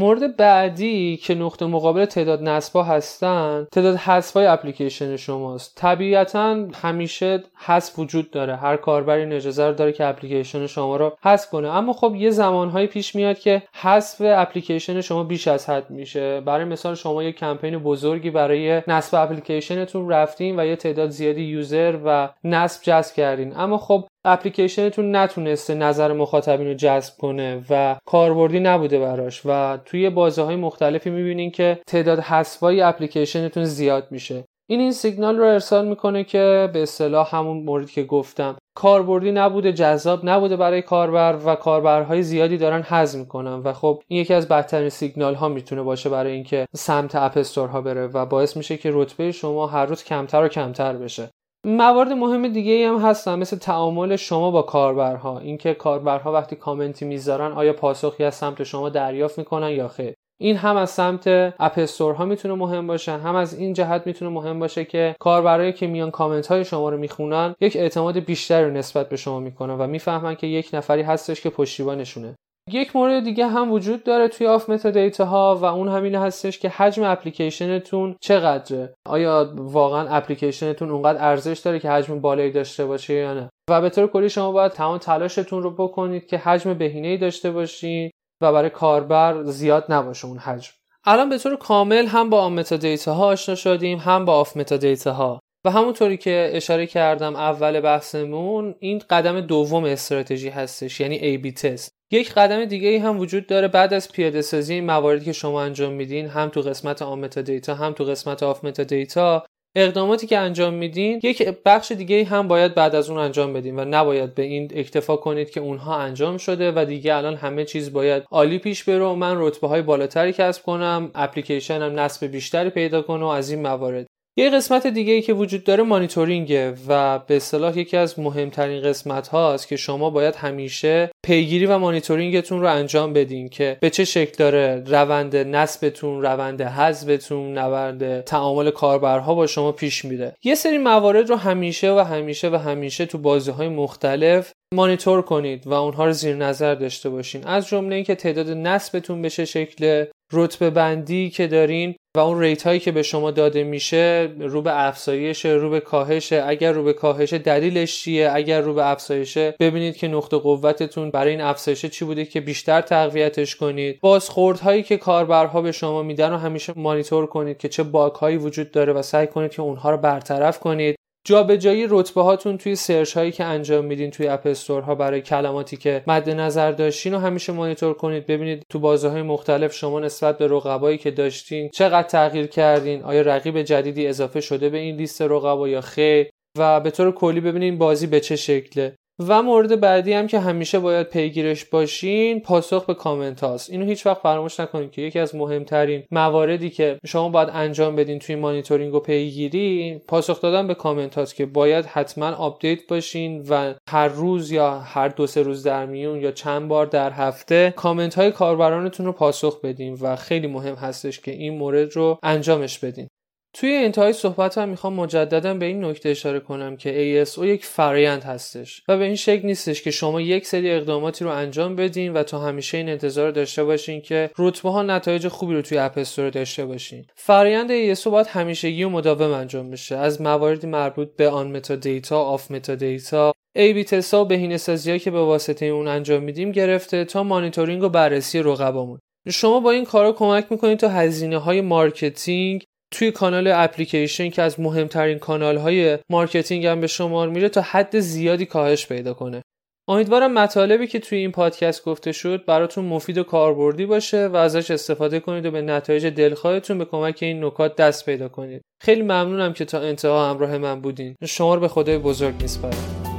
مورد 0.00 0.36
بعدی 0.36 1.16
که 1.16 1.34
نقطه 1.34 1.66
مقابل 1.66 2.04
تعداد 2.04 2.42
نصبا 2.42 2.82
هستن 2.82 3.66
تعداد 3.72 3.96
حذفای 3.96 4.46
اپلیکیشن 4.46 5.16
شماست. 5.16 5.76
طبیعتا 5.76 6.66
همیشه 6.74 7.44
حذف 7.54 7.98
وجود 7.98 8.30
داره. 8.30 8.56
هر 8.56 8.76
کاربری 8.76 9.34
اجازه 9.34 9.66
رو 9.66 9.72
داره 9.72 9.92
که 9.92 10.06
اپلیکیشن 10.06 10.66
شما 10.66 10.96
رو 10.96 11.16
حذف 11.24 11.50
کنه. 11.50 11.68
اما 11.68 11.92
خب 11.92 12.14
یه 12.14 12.30
زمانهایی 12.30 12.86
پیش 12.86 13.14
میاد 13.14 13.38
که 13.38 13.62
حذف 13.74 14.22
اپلیکیشن 14.24 15.00
شما 15.00 15.24
بیش 15.24 15.48
از 15.48 15.70
حد 15.70 15.90
میشه. 15.90 16.40
برای 16.40 16.64
مثال 16.64 16.94
شما 16.94 17.22
یه 17.22 17.32
کمپین 17.32 17.78
بزرگی 17.78 18.30
برای 18.30 18.82
نصب 18.88 19.14
اپلیکیشنتون 19.14 20.08
رفتین 20.08 20.60
و 20.60 20.66
یه 20.66 20.76
تعداد 20.76 21.10
زیادی 21.10 21.42
یوزر 21.42 21.98
و 22.04 22.28
نصب 22.44 22.82
جذب 22.82 23.14
کردین. 23.14 23.56
اما 23.56 23.78
خب 23.78 24.04
اپلیکیشنتون 24.24 25.16
نتونسته 25.16 25.74
نظر 25.74 26.12
مخاطبین 26.12 26.66
رو 26.66 26.74
جذب 26.74 27.12
کنه 27.18 27.64
و 27.70 27.96
کاربردی 28.06 28.60
نبوده 28.60 28.98
براش 28.98 29.42
و 29.44 29.78
توی 29.84 30.10
بازه 30.10 30.42
های 30.42 30.56
مختلفی 30.56 31.10
می‌بینین 31.10 31.50
که 31.50 31.78
تعداد 31.86 32.18
حذفای 32.18 32.80
اپلیکیشنتون 32.80 33.64
زیاد 33.64 34.08
میشه. 34.10 34.44
این 34.70 34.80
این 34.80 34.92
سیگنال 34.92 35.36
رو 35.36 35.44
ارسال 35.44 35.88
می‌کنه 35.88 36.24
که 36.24 36.70
به 36.72 36.82
اصطلاح 36.82 37.36
همون 37.36 37.62
موردی 37.62 37.92
که 37.92 38.02
گفتم 38.02 38.56
کاربردی 38.76 39.32
نبوده 39.32 39.72
جذاب 39.72 40.28
نبوده 40.28 40.56
برای 40.56 40.82
کاربر 40.82 41.38
و 41.44 41.54
کاربرهای 41.54 42.22
زیادی 42.22 42.56
دارن 42.56 42.82
حذف 42.82 43.18
می‌کنن 43.18 43.54
و 43.54 43.72
خب 43.72 44.02
این 44.08 44.20
یکی 44.20 44.34
از 44.34 44.48
بدترین 44.48 44.88
سیگنال 44.88 45.34
ها 45.34 45.48
می‌تونه 45.48 45.82
باشه 45.82 46.10
برای 46.10 46.32
اینکه 46.32 46.66
سمت 46.76 47.14
اپ 47.14 47.38
ها 47.56 47.80
بره 47.80 48.06
و 48.06 48.26
باعث 48.26 48.56
میشه 48.56 48.76
که 48.76 48.90
رتبه 48.92 49.32
شما 49.32 49.66
هر 49.66 49.86
روز 49.86 50.04
کمتر 50.04 50.44
و 50.44 50.48
کمتر 50.48 50.92
بشه. 50.92 51.30
موارد 51.64 52.12
مهم 52.12 52.48
دیگه 52.48 52.88
هم 52.88 52.98
هستن 52.98 53.38
مثل 53.38 53.56
تعامل 53.56 54.16
شما 54.16 54.50
با 54.50 54.62
کاربرها. 54.62 55.38
اینکه 55.38 55.74
کاربرها 55.74 56.32
وقتی 56.32 56.56
کامنتی 56.56 57.04
می‌ذارن 57.04 57.52
آیا 57.52 57.72
پاسخی 57.72 58.24
از 58.24 58.34
سمت 58.34 58.62
شما 58.62 58.88
دریافت 58.88 59.38
می‌کنن 59.38 59.70
یا 59.70 59.88
خیر؟ 59.88 60.14
این 60.40 60.56
هم 60.56 60.76
از 60.76 60.90
سمت 60.90 61.26
اپ 61.58 61.78
ها 62.00 62.24
می‌تونه 62.24 62.54
مهم 62.54 62.86
باشه 62.86 63.12
هم 63.12 63.36
از 63.36 63.58
این 63.58 63.72
جهت 63.72 64.06
می‌تونه 64.06 64.30
مهم 64.30 64.58
باشه 64.58 64.84
که 64.84 65.16
کاربرایی 65.18 65.72
که 65.72 65.86
میان 65.86 66.10
کامنت 66.10 66.46
های 66.46 66.64
شما 66.64 66.88
رو 66.88 66.98
می‌خونن 66.98 67.54
یک 67.60 67.76
اعتماد 67.76 68.18
بیشتری 68.18 68.70
نسبت 68.70 69.08
به 69.08 69.16
شما 69.16 69.40
می‌کنن 69.40 69.74
و 69.74 69.86
می‌فهمن 69.86 70.34
که 70.34 70.46
یک 70.46 70.70
نفری 70.72 71.02
هستش 71.02 71.40
که 71.40 71.50
پشتیبانشونه. 71.50 72.36
یک 72.74 72.96
مورد 72.96 73.24
دیگه 73.24 73.46
هم 73.46 73.72
وجود 73.72 74.04
داره 74.04 74.28
توی 74.28 74.46
off 74.46 74.70
metadata 74.70 75.24
ها 75.24 75.58
و 75.62 75.64
اون 75.64 75.88
همین 75.88 76.14
هستش 76.14 76.58
که 76.58 76.68
حجم 76.68 77.02
اپلیکیشنتون 77.02 78.16
چقدره. 78.20 78.94
آیا 79.06 79.52
واقعا 79.56 80.08
اپلیکیشنتون 80.08 80.90
اونقدر 80.90 81.24
ارزش 81.24 81.58
داره 81.58 81.78
که 81.78 81.90
حجم 81.90 82.20
بالایی 82.20 82.50
داشته 82.50 82.86
باشه 82.86 83.14
یا 83.14 83.34
نه؟ 83.34 83.50
و 83.70 83.80
به 83.80 83.90
طور 83.90 84.06
کلی 84.06 84.28
شما 84.28 84.52
باید 84.52 84.72
تمام 84.72 84.98
تلاشتون 84.98 85.62
رو 85.62 85.70
بکنید 85.70 86.26
که 86.26 86.38
حجم 86.38 86.74
بهینه‌ای 86.74 87.16
داشته 87.16 87.50
باشین 87.50 88.10
و 88.42 88.52
برای 88.52 88.70
کاربر 88.70 89.42
زیاد 89.42 89.84
نباشه 89.88 90.26
اون 90.26 90.38
حجم. 90.38 90.72
الان 91.04 91.28
به 91.28 91.38
طور 91.38 91.56
کامل 91.56 92.06
هم 92.06 92.30
با 92.30 92.40
on 92.40 92.54
metadata 92.54 93.14
ها 93.14 93.26
آشنا 93.26 93.54
شدیم 93.54 93.98
هم 93.98 94.24
با 94.24 94.34
off 94.34 94.56
metadata 94.56 95.12
ها 95.12 95.40
و 95.64 95.70
همونطوری 95.70 96.16
که 96.16 96.50
اشاره 96.52 96.86
کردم 96.86 97.36
اول 97.36 97.80
بحثمون 97.80 98.74
این 98.78 99.02
قدم 99.10 99.40
دوم 99.40 99.84
استراتژی 99.84 100.48
هستش 100.48 101.00
یعنی 101.00 101.38
A/B 101.38 101.52
test 101.54 101.99
یک 102.10 102.32
قدم 102.34 102.64
دیگه 102.64 102.88
ای 102.88 102.96
هم 102.96 103.18
وجود 103.18 103.46
داره. 103.46 103.68
بعد 103.68 103.94
از 103.94 104.12
پیاده 104.12 104.42
سازی 104.42 104.74
این 104.74 104.84
مواردی 104.84 105.24
که 105.24 105.32
شما 105.32 105.62
انجام 105.62 105.92
میدین 105.92 106.26
هم 106.26 106.48
تو 106.48 106.60
قسمت 106.60 107.02
on 107.02 107.20
metadata 107.20 107.74
هم 107.74 107.92
تو 107.92 108.04
قسمت 108.04 108.42
off 108.42 108.64
metadata 108.64 109.44
اقداماتی 109.74 110.26
که 110.26 110.38
انجام 110.38 110.74
میدین 110.74 111.20
یک 111.22 111.42
بخش 111.64 111.92
دیگه 111.92 112.24
هم 112.24 112.48
باید 112.48 112.74
بعد 112.74 112.94
از 112.94 113.10
اون 113.10 113.18
انجام 113.18 113.52
بدین 113.52 113.78
و 113.78 113.84
نباید 113.84 114.34
به 114.34 114.42
این 114.42 114.70
اکتفا 114.74 115.16
کنید 115.16 115.50
که 115.50 115.60
اونها 115.60 115.96
انجام 115.96 116.36
شده 116.36 116.72
و 116.72 116.84
دیگه 116.84 117.14
الان 117.14 117.36
همه 117.36 117.64
چیز 117.64 117.92
باید 117.92 118.22
عالی 118.30 118.58
پیش 118.58 118.84
بره 118.84 119.14
من 119.14 119.34
رتبه 119.38 119.68
های 119.68 119.82
بالاتری 119.82 120.32
کسب 120.32 120.62
کنم 120.62 121.10
اپلیکیشن 121.14 121.82
هم 121.82 122.00
نصب 122.00 122.26
بیشتری 122.26 122.70
پیدا 122.70 123.02
کنه 123.02 123.24
و 123.24 123.28
از 123.28 123.50
این 123.50 123.62
موارد 123.62 124.06
یه 124.36 124.50
قسمت 124.50 124.86
دیگه 124.86 125.12
ای 125.12 125.22
که 125.22 125.32
وجود 125.32 125.64
داره 125.64 125.82
مانیتورینگه 125.82 126.74
و 126.88 127.18
به 127.18 127.36
اصطلاح 127.36 127.78
یکی 127.78 127.96
از 127.96 128.18
مهمترین 128.18 128.82
قسمت 128.82 129.28
هاست 129.28 129.68
که 129.68 129.76
شما 129.76 130.10
باید 130.10 130.36
همیشه 130.36 131.10
پیگیری 131.24 131.66
و 131.66 131.78
مانیتورینگتون 131.78 132.60
رو 132.60 132.72
انجام 132.72 133.12
بدین 133.12 133.48
که 133.48 133.78
به 133.80 133.90
چه 133.90 134.04
شکل 134.04 134.32
داره 134.38 134.84
روند 134.86 135.36
نصبتون 135.36 136.22
روند 136.22 136.62
حذفتون 136.62 137.58
روند 137.58 138.20
تعامل 138.20 138.70
کاربرها 138.70 139.34
با 139.34 139.46
شما 139.46 139.72
پیش 139.72 140.04
میره. 140.04 140.36
یه 140.44 140.54
سری 140.54 140.78
موارد 140.78 141.30
رو 141.30 141.36
همیشه 141.36 141.92
و 141.92 141.98
همیشه 141.98 142.50
و 142.50 142.56
همیشه 142.56 143.06
تو 143.06 143.18
بازی 143.18 143.50
های 143.50 143.68
مختلف 143.68 144.52
مانیتور 144.74 145.22
کنید 145.22 145.66
و 145.66 145.72
اونها 145.72 146.06
رو 146.06 146.12
زیر 146.12 146.36
نظر 146.36 146.74
داشته 146.74 147.10
باشین. 147.10 147.46
از 147.46 147.66
جمله 147.66 147.94
اینکه 147.94 148.14
تعداد 148.14 148.50
نصبتون 148.50 149.22
به 149.22 149.30
چه 149.30 149.44
شکل 149.44 150.04
رتبه 150.32 150.70
بندی 150.70 151.30
که 151.30 151.46
دارین 151.46 151.94
و 152.16 152.20
اون 152.20 152.40
rate 152.40 152.62
هایی 152.62 152.80
که 152.80 152.92
به 152.92 153.02
شما 153.02 153.30
داده 153.30 153.64
میشه 153.64 154.30
رو 154.38 154.62
به 154.62 154.86
افزایش 154.86 155.44
رو 155.44 155.70
به 155.70 155.80
کاهشه 155.80 156.44
اگر 156.46 156.72
رو 156.72 156.84
به 156.84 156.92
کاهش 156.92 157.32
دلیلش 157.32 158.02
چیه؟ 158.02 158.30
اگر 158.32 158.60
رو 158.60 158.74
به 158.74 158.90
افزایشه 158.90 159.54
ببینید 159.60 159.96
که 159.96 160.08
نقطه 160.08 160.36
قوتتون 160.36 161.10
برای 161.10 161.30
این 161.30 161.40
افزایش 161.40 161.86
چی 161.86 162.04
بوده 162.04 162.24
که 162.24 162.40
بیشتر 162.40 162.80
تقویتش 162.80 163.56
کنید. 163.56 164.00
بازخورد 164.00 164.60
هایی 164.60 164.82
که 164.82 164.96
کاربرها 164.96 165.62
به 165.62 165.72
شما 165.72 166.02
میدن 166.02 166.30
رو 166.30 166.36
همیشه 166.36 166.72
مانیتور 166.76 167.26
کنید 167.26 167.58
که 167.58 167.68
چه 167.68 167.82
باگ 167.82 168.12
هایی 168.12 168.36
وجود 168.36 168.70
داره 168.70 168.92
و 168.92 169.02
سعی 169.02 169.26
کنید 169.26 169.50
که 169.50 169.62
اونها 169.62 169.90
رو 169.90 169.96
برطرف 169.96 170.60
کنید. 170.60 170.96
جابجایی 171.24 171.86
رتبه 171.88 172.22
هاتون 172.22 172.58
توی 172.58 172.76
search 172.76 173.16
هایی 173.16 173.32
که 173.32 173.44
انجام 173.44 173.84
میدین 173.84 174.10
توی 174.10 174.28
App 174.28 174.46
Store 174.46 174.82
ها 174.82 174.94
برای 174.94 175.20
کلماتی 175.20 175.76
که 175.76 176.02
مد 176.06 176.30
نظر 176.30 176.72
داشتین 176.72 177.14
و 177.14 177.18
همیشه 177.18 177.52
مانیتور 177.52 177.94
کنید. 177.94 178.26
ببینید 178.26 178.62
تو 178.68 178.78
بازه 178.78 179.08
های 179.08 179.22
مختلف 179.22 179.74
شما 179.74 180.00
نسبت 180.00 180.38
به 180.38 180.46
رقبایی 180.46 180.98
که 180.98 181.10
داشتین 181.10 181.70
چقدر 181.74 182.08
تغییر 182.08 182.46
کردین 182.46 183.02
آیا 183.02 183.22
رقیب 183.22 183.62
جدیدی 183.62 184.06
اضافه 184.06 184.40
شده 184.40 184.68
به 184.68 184.78
این 184.78 184.96
لیست 184.96 185.22
رقبا 185.22 185.68
یا 185.68 185.80
خیر؟ 185.80 186.30
و 186.58 186.80
به 186.80 186.90
طور 186.90 187.12
کلی 187.12 187.40
ببینید 187.40 187.78
بازی 187.78 188.06
به 188.06 188.20
چه 188.20 188.36
شکله. 188.36 188.96
و 189.28 189.42
مورد 189.42 189.80
بعدی 189.80 190.12
هم 190.12 190.26
که 190.26 190.38
همیشه 190.38 190.78
باید 190.78 191.08
پیگیرش 191.08 191.64
باشین 191.64 192.40
پاسخ 192.40 192.86
به 192.86 192.94
کامنت 192.94 193.40
هاست. 193.40 193.70
اینو 193.70 193.84
هیچ 193.84 194.06
وقت 194.06 194.18
فراموش 194.18 194.60
نکنید 194.60 194.90
که 194.90 195.02
یکی 195.02 195.18
از 195.18 195.34
مهمترین 195.34 196.02
مواردی 196.10 196.70
که 196.70 196.98
شما 197.06 197.28
باید 197.28 197.48
انجام 197.52 197.96
بدین 197.96 198.18
توی 198.18 198.36
مانیتورینگ 198.36 198.94
و 198.94 199.00
پیگیری 199.00 199.98
پاسخ 200.08 200.40
دادن 200.40 200.66
به 200.66 200.74
کامنت 200.74 201.14
هاست 201.14 201.34
که 201.34 201.46
باید 201.46 201.84
حتما 201.84 202.26
آپدیت 202.26 202.86
باشین 202.88 203.46
و 203.48 203.74
هر 203.88 204.08
روز 204.08 204.50
یا 204.50 204.78
هر 204.78 205.08
دو 205.08 205.26
سه 205.26 205.42
روز 205.42 205.62
در 205.62 205.86
میون 205.86 206.20
یا 206.20 206.30
چند 206.30 206.68
بار 206.68 206.86
در 206.86 207.10
هفته 207.10 207.74
کامنت 207.76 208.14
های 208.14 208.32
کاربرانتون 208.32 209.06
رو 209.06 209.12
پاسخ 209.12 209.60
بدین 209.60 209.98
و 210.00 210.16
خیلی 210.16 210.46
مهم 210.46 210.74
هستش 210.74 211.20
که 211.20 211.30
این 211.30 211.58
مورد 211.58 211.96
رو 211.96 212.18
انجامش 212.22 212.78
بدین. 212.78 213.08
توی 213.52 213.74
انتهای 213.74 214.12
صحبت 214.12 214.58
هم 214.58 214.68
می‌خوام 214.68 214.94
مجددا 214.94 215.54
به 215.54 215.66
این 215.66 215.84
نکته 215.84 216.08
اشاره 216.08 216.40
کنم 216.40 216.76
که 216.76 217.24
ASO 217.24 217.38
یک 217.38 217.64
فرایند 217.64 218.22
هستش 218.22 218.82
و 218.88 218.98
به 218.98 219.04
این 219.04 219.16
شکل 219.16 219.46
نیستش 219.46 219.82
که 219.82 219.90
شما 219.90 220.20
یک 220.20 220.46
سری 220.46 220.70
اقداماتی 220.70 221.24
رو 221.24 221.30
انجام 221.30 221.76
بدین 221.76 222.12
و 222.12 222.22
تا 222.22 222.38
همیشه 222.38 222.78
این 222.78 222.88
انتظار 222.88 223.30
داشته 223.30 223.64
باشین 223.64 224.00
که 224.00 224.30
رتبه 224.38 224.70
ها 224.70 224.82
نتایج 224.82 225.28
خوبی 225.28 225.54
رو 225.54 225.62
توی 225.62 225.78
App 225.78 225.98
Store 225.98 226.30
داشته 226.30 226.66
باشین. 226.66 227.04
فرایند 227.14 227.94
ASO 227.94 228.06
باید 228.06 228.26
همیشگی 228.26 228.84
و 228.84 228.88
مداوم 228.88 229.30
انجام 229.30 229.70
بشه. 229.70 229.96
از 229.96 230.20
مواردی 230.20 230.66
مربوط 230.66 231.08
به 231.16 231.28
on 231.28 231.50
metadata، 231.50 232.22
off 232.22 232.50
metadata، 232.50 233.32
A/B 233.56 233.84
test 233.84 234.14
ها 234.14 234.22
و 234.22 234.24
بهینه 234.24 234.56
سازی 234.56 234.98
که 234.98 235.10
به 235.10 235.20
واسطه 235.20 235.66
اون 235.66 235.88
انجام 235.88 236.22
میدیم 236.22 236.52
گرفته 236.52 237.04
تا 237.04 237.22
مانیتورینگ 237.22 237.82
و 237.82 237.88
بررسی 237.88 238.38
رقبامون. 238.38 238.98
شما 239.28 239.60
با 239.60 239.70
این 239.70 239.84
کارا 239.84 240.12
کمک 240.12 240.46
می‌کنید 240.50 240.78
تا 240.78 240.88
هزینه 240.88 241.38
های 241.38 241.60
مارکتینگ 241.60 242.64
توی 242.90 243.10
کانال 243.10 243.46
اپلیکیشن 243.46 244.30
که 244.30 244.42
از 244.42 244.60
مهمترین 244.60 245.18
کانال 245.18 245.56
های 245.56 245.98
مارکتینگ 246.10 246.66
هم 246.66 246.80
به 246.80 246.86
شمار 246.86 247.28
میره 247.28 247.48
تا 247.48 247.60
حد 247.60 248.00
زیادی 248.00 248.46
کاهش 248.46 248.86
پیدا 248.86 249.14
کنه. 249.14 249.42
امیدوارم 249.88 250.32
مطالبی 250.32 250.86
که 250.86 250.98
توی 250.98 251.18
این 251.18 251.32
پادکست 251.32 251.84
گفته 251.84 252.12
شد 252.12 252.44
براتون 252.44 252.84
مفید 252.84 253.18
و 253.18 253.22
کاربردی 253.22 253.86
باشه 253.86 254.26
و 254.26 254.36
ازش 254.36 254.70
استفاده 254.70 255.20
کنید 255.20 255.46
و 255.46 255.50
به 255.50 255.62
نتایج 255.62 256.06
دلخواهتون 256.06 256.78
به 256.78 256.84
کمک 256.84 257.18
این 257.22 257.44
نکات 257.44 257.76
دست 257.76 258.06
پیدا 258.06 258.28
کنید. 258.28 258.62
خیلی 258.82 259.02
ممنونم 259.02 259.52
که 259.52 259.64
تا 259.64 259.80
انتها 259.80 260.30
همراه 260.30 260.58
من 260.58 260.80
بودین. 260.80 261.14
شما 261.26 261.54
رو 261.54 261.60
به 261.60 261.68
خدای 261.68 261.98
بزرگ 261.98 262.42
میسپارم. 262.42 263.09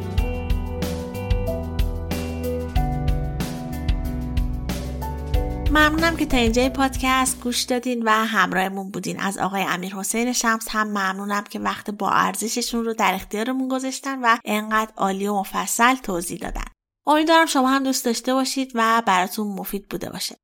ممنونم 5.71 6.17
که 6.17 6.25
تا 6.25 6.37
اینجای 6.37 6.69
پادکست 6.69 7.41
گوش 7.41 7.61
دادین 7.61 8.03
و 8.03 8.09
همراهمون 8.09 8.91
بودین. 8.91 9.19
از 9.19 9.37
آقای 9.37 9.61
امیر 9.61 9.95
حسین 9.95 10.33
شمس 10.33 10.67
هم 10.69 10.87
ممنونم 10.87 11.43
که 11.43 11.59
وقت 11.59 11.89
با 11.89 12.09
ارزششون 12.09 12.85
رو 12.85 12.93
در 12.93 13.13
اختیارمون 13.13 13.67
گذاشتن 13.67 14.19
و 14.21 14.37
انقدر 14.45 14.91
عالی 14.97 15.27
و 15.27 15.39
مفصل 15.39 15.95
توضیح 15.95 16.37
دادن. 16.37 16.63
امیدوارم 17.07 17.45
شما 17.45 17.69
هم 17.69 17.83
دوست 17.83 18.05
داشته 18.05 18.33
باشید 18.33 18.71
و 18.75 19.03
براتون 19.05 19.47
مفید 19.47 19.87
بوده 19.89 20.09
باشه. 20.09 20.35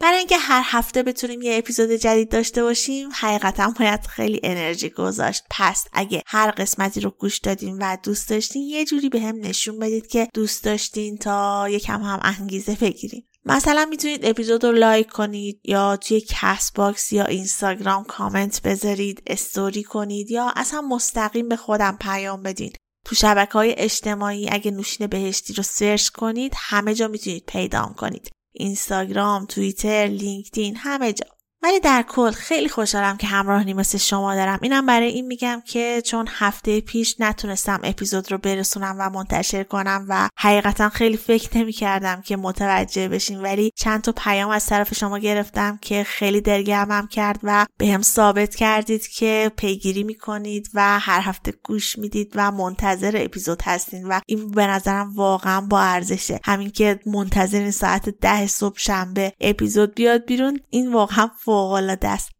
برای 0.00 0.18
اینکه 0.18 0.38
هر 0.38 0.62
هفته 0.64 1.02
بتونیم 1.02 1.42
یه 1.42 1.58
اپیزود 1.58 1.90
جدید 1.90 2.30
داشته 2.30 2.62
باشیم 2.62 3.08
حقیقتا 3.12 3.74
باید 3.78 4.06
خیلی 4.06 4.40
انرژی 4.42 4.90
گذاشت. 4.90 5.42
پس 5.50 5.86
اگه 5.92 6.22
هر 6.26 6.50
قسمتی 6.50 7.00
رو 7.00 7.10
گوش 7.10 7.38
دادین 7.38 7.78
و 7.80 7.96
دوست 8.02 8.28
داشتین 8.28 8.62
یه 8.62 8.84
جوری 8.84 9.08
بهم 9.08 9.36
نشون 9.36 9.78
بدید 9.78 10.06
که 10.06 10.28
دوست 10.34 10.64
داشتین 10.64 11.16
تا 11.16 11.68
یکم 11.68 12.02
هم 12.02 12.20
انگیزه 12.22 12.74
بگیریم 12.80 13.28
مثلا 13.46 13.86
می‌تونید 13.90 14.24
اپیزود 14.24 14.64
رو 14.64 14.72
لایک 14.72 15.10
کنید 15.10 15.60
یا 15.64 15.96
توی 15.96 16.20
Castbox 16.28 17.12
یا 17.12 17.24
اینستاگرام 17.24 18.04
کامنت 18.04 18.62
بذارید 18.62 19.22
استوری 19.26 19.82
کنید 19.82 20.30
یا 20.30 20.52
اصلا 20.56 20.80
مستقیم 20.80 21.48
به 21.48 21.56
خودم 21.56 21.96
پیام 22.00 22.42
بدین. 22.42 22.72
تو 23.04 23.14
شبکه 23.14 23.52
های 23.52 23.74
اجتماعی 23.78 24.48
اگه 24.50 24.70
نوشین 24.70 25.06
بهشتی 25.06 25.52
رو 25.52 25.62
سرچ 25.62 26.08
کنید 26.08 26.52
همه 26.56 26.94
جا 26.94 27.08
می‌تونید 27.08 27.44
پیدا 27.46 27.94
کنید. 27.96 28.30
اینستاگرام، 28.52 29.46
توییتر، 29.46 30.06
لینکدین 30.06 30.76
همه 30.76 31.12
جا. 31.12 31.26
ولی 31.64 31.80
در 31.80 32.04
کل 32.08 32.30
خیلی 32.30 32.68
خوشحالم 32.68 33.16
که 33.16 33.26
همراهی 33.26 33.74
مثل 33.74 33.98
شما 33.98 34.34
دارم. 34.34 34.58
اینم 34.62 34.86
برای 34.86 35.08
این 35.08 35.26
میگم 35.26 35.62
که 35.66 36.02
چون 36.04 36.26
هفته 36.30 36.80
پیش 36.80 37.16
نتونستم 37.20 37.80
اپیزود 37.84 38.32
رو 38.32 38.38
برسونم 38.38 38.96
و 38.98 39.10
منتشر 39.10 39.64
کنم 39.64 40.06
و 40.08 40.28
حقیقتا 40.38 40.88
خیلی 40.88 41.16
فکر 41.16 41.58
نمی 41.58 41.72
کردم 41.72 42.22
که 42.22 42.36
متوجه 42.36 43.08
بشین 43.08 43.40
ولی 43.40 43.70
چند 43.76 44.02
تا 44.02 44.12
پیام 44.12 44.50
از 44.50 44.66
طرف 44.66 44.94
شما 44.94 45.18
گرفتم 45.18 45.78
که 45.82 46.04
خیلی 46.04 46.40
دلگرمم 46.40 47.06
کرد 47.06 47.40
و 47.42 47.66
به 47.78 47.86
هم 47.86 48.02
ثابت 48.02 48.54
کردید 48.54 49.06
که 49.06 49.52
پیگیری 49.56 50.02
می‌کنید 50.02 50.68
و 50.74 51.00
هر 51.00 51.20
هفته 51.20 51.52
گوش 51.64 51.98
می‌دید 51.98 52.32
و 52.34 52.50
منتظر 52.50 53.20
اپیزود 53.24 53.62
هستین 53.62 54.06
و 54.08 54.20
این 54.26 54.50
به 54.50 54.66
نظرم 54.66 55.14
واقعا 55.14 55.60
با 55.60 55.80
ارزشه. 55.80 56.40
همین 56.44 56.70
که 56.70 57.00
منتظر 57.06 57.70
ساعت 57.70 58.08
ده 58.08 58.46
صبح 58.46 58.78
شنبه 58.78 59.32
اپیزود 59.40 59.94
بیاد 59.94 60.24
بیرون 60.24 60.60
این 60.70 60.92
واقعا 60.92 61.30
فوقالعاده 61.54 62.08
است. 62.08 62.30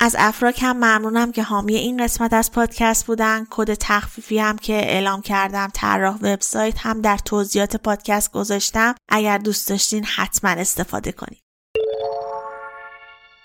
از 0.00 0.16
افراک 0.18 0.62
هم 0.62 0.76
ممنونم 0.76 1.32
که 1.32 1.42
حامی 1.42 1.74
این 1.74 2.04
قسمت 2.04 2.32
از 2.32 2.52
پادکست 2.52 3.06
بودن. 3.06 3.46
کد 3.50 3.74
تخفیفی 3.74 4.38
هم 4.38 4.58
که 4.58 4.72
اعلام 4.72 5.22
کردم 5.22 5.68
طراح 5.74 6.16
وبسایت 6.16 6.78
هم 6.78 7.00
در 7.00 7.18
توضیحات 7.18 7.76
پادکست 7.76 8.32
گذاشتم. 8.32 8.94
اگر 9.08 9.38
دوست 9.38 9.68
داشتین 9.68 10.04
حتما 10.04 10.50
استفاده 10.50 11.12
کنید 11.12 11.42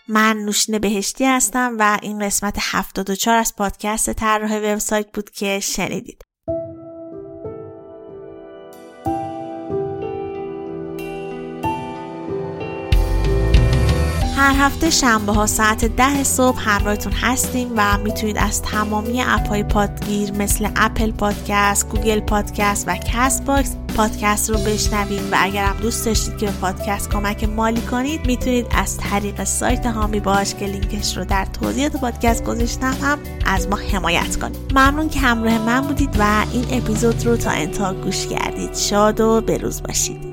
من 0.08 0.38
نوشین 0.38 0.80
بهشتی 0.80 1.26
هستم 1.26 1.76
و 1.80 2.00
این 2.02 2.20
قسمت 2.20 2.56
74 2.60 3.38
از 3.38 3.56
پادکست 3.56 4.14
طراح 4.14 4.58
وبسایت 4.58 5.12
بود 5.14 5.30
که 5.30 5.60
شنیدید. 5.60 6.24
هر 14.36 14.54
هفته 14.58 14.90
شنبه 14.90 15.34
ها 15.34 15.46
ساعت 15.46 15.86
ده 15.86 16.24
صبح 16.24 16.70
همراهتون 16.70 17.14
هستیم 17.14 17.72
و 17.78 17.98
می‌تونید 17.98 18.38
از 18.38 18.62
تمامی 18.62 19.22
اپ 19.22 19.48
های 19.48 19.64
پادگیر 19.64 20.32
مثل 20.32 20.70
Apple 20.76 21.12
Podcast، 21.12 21.89
Google 21.89 22.20
Podcast 22.20 22.88
و 22.88 22.96
Castbox 22.96 23.76
پادکست 23.96 24.50
رو 24.50 24.58
بشنوید 24.58 25.22
و 25.32 25.36
اگر 25.40 25.66
هم 25.66 25.78
دوست 25.78 26.06
داشتید 26.06 26.38
که 26.38 26.46
به 26.46 26.52
پادکست 26.52 27.10
کمک 27.10 27.44
مالی 27.44 27.82
کنید 27.82 28.26
می‌تونید 28.26 28.66
از 28.76 28.98
طریق 28.98 29.44
سایت 29.44 29.86
حامی 29.86 30.20
باش 30.20 30.56
که 30.56 30.66
لینکش 30.66 31.18
رو 31.18 31.26
در 31.26 31.46
توضیحات 31.46 31.98
پادکست 31.98 32.44
گذاشتم 32.44 32.96
هم 33.02 33.20
از 33.46 33.68
ما 33.68 33.76
حمایت 33.76 34.36
کنید. 34.36 34.58
ممنون 34.72 35.10
که 35.10 35.20
همراه 35.20 35.58
من 35.58 35.82
بودید 35.82 36.16
و 36.20 36.46
این 36.52 36.66
اپیزود 36.72 37.26
رو 37.26 37.38
تا 37.38 37.50
انتها 37.50 37.94
گوش 37.94 38.28
کردید. 38.28 38.76
شاد 38.76 39.22
و 39.22 39.42
بروز 39.42 39.84
باشید. 39.84 40.33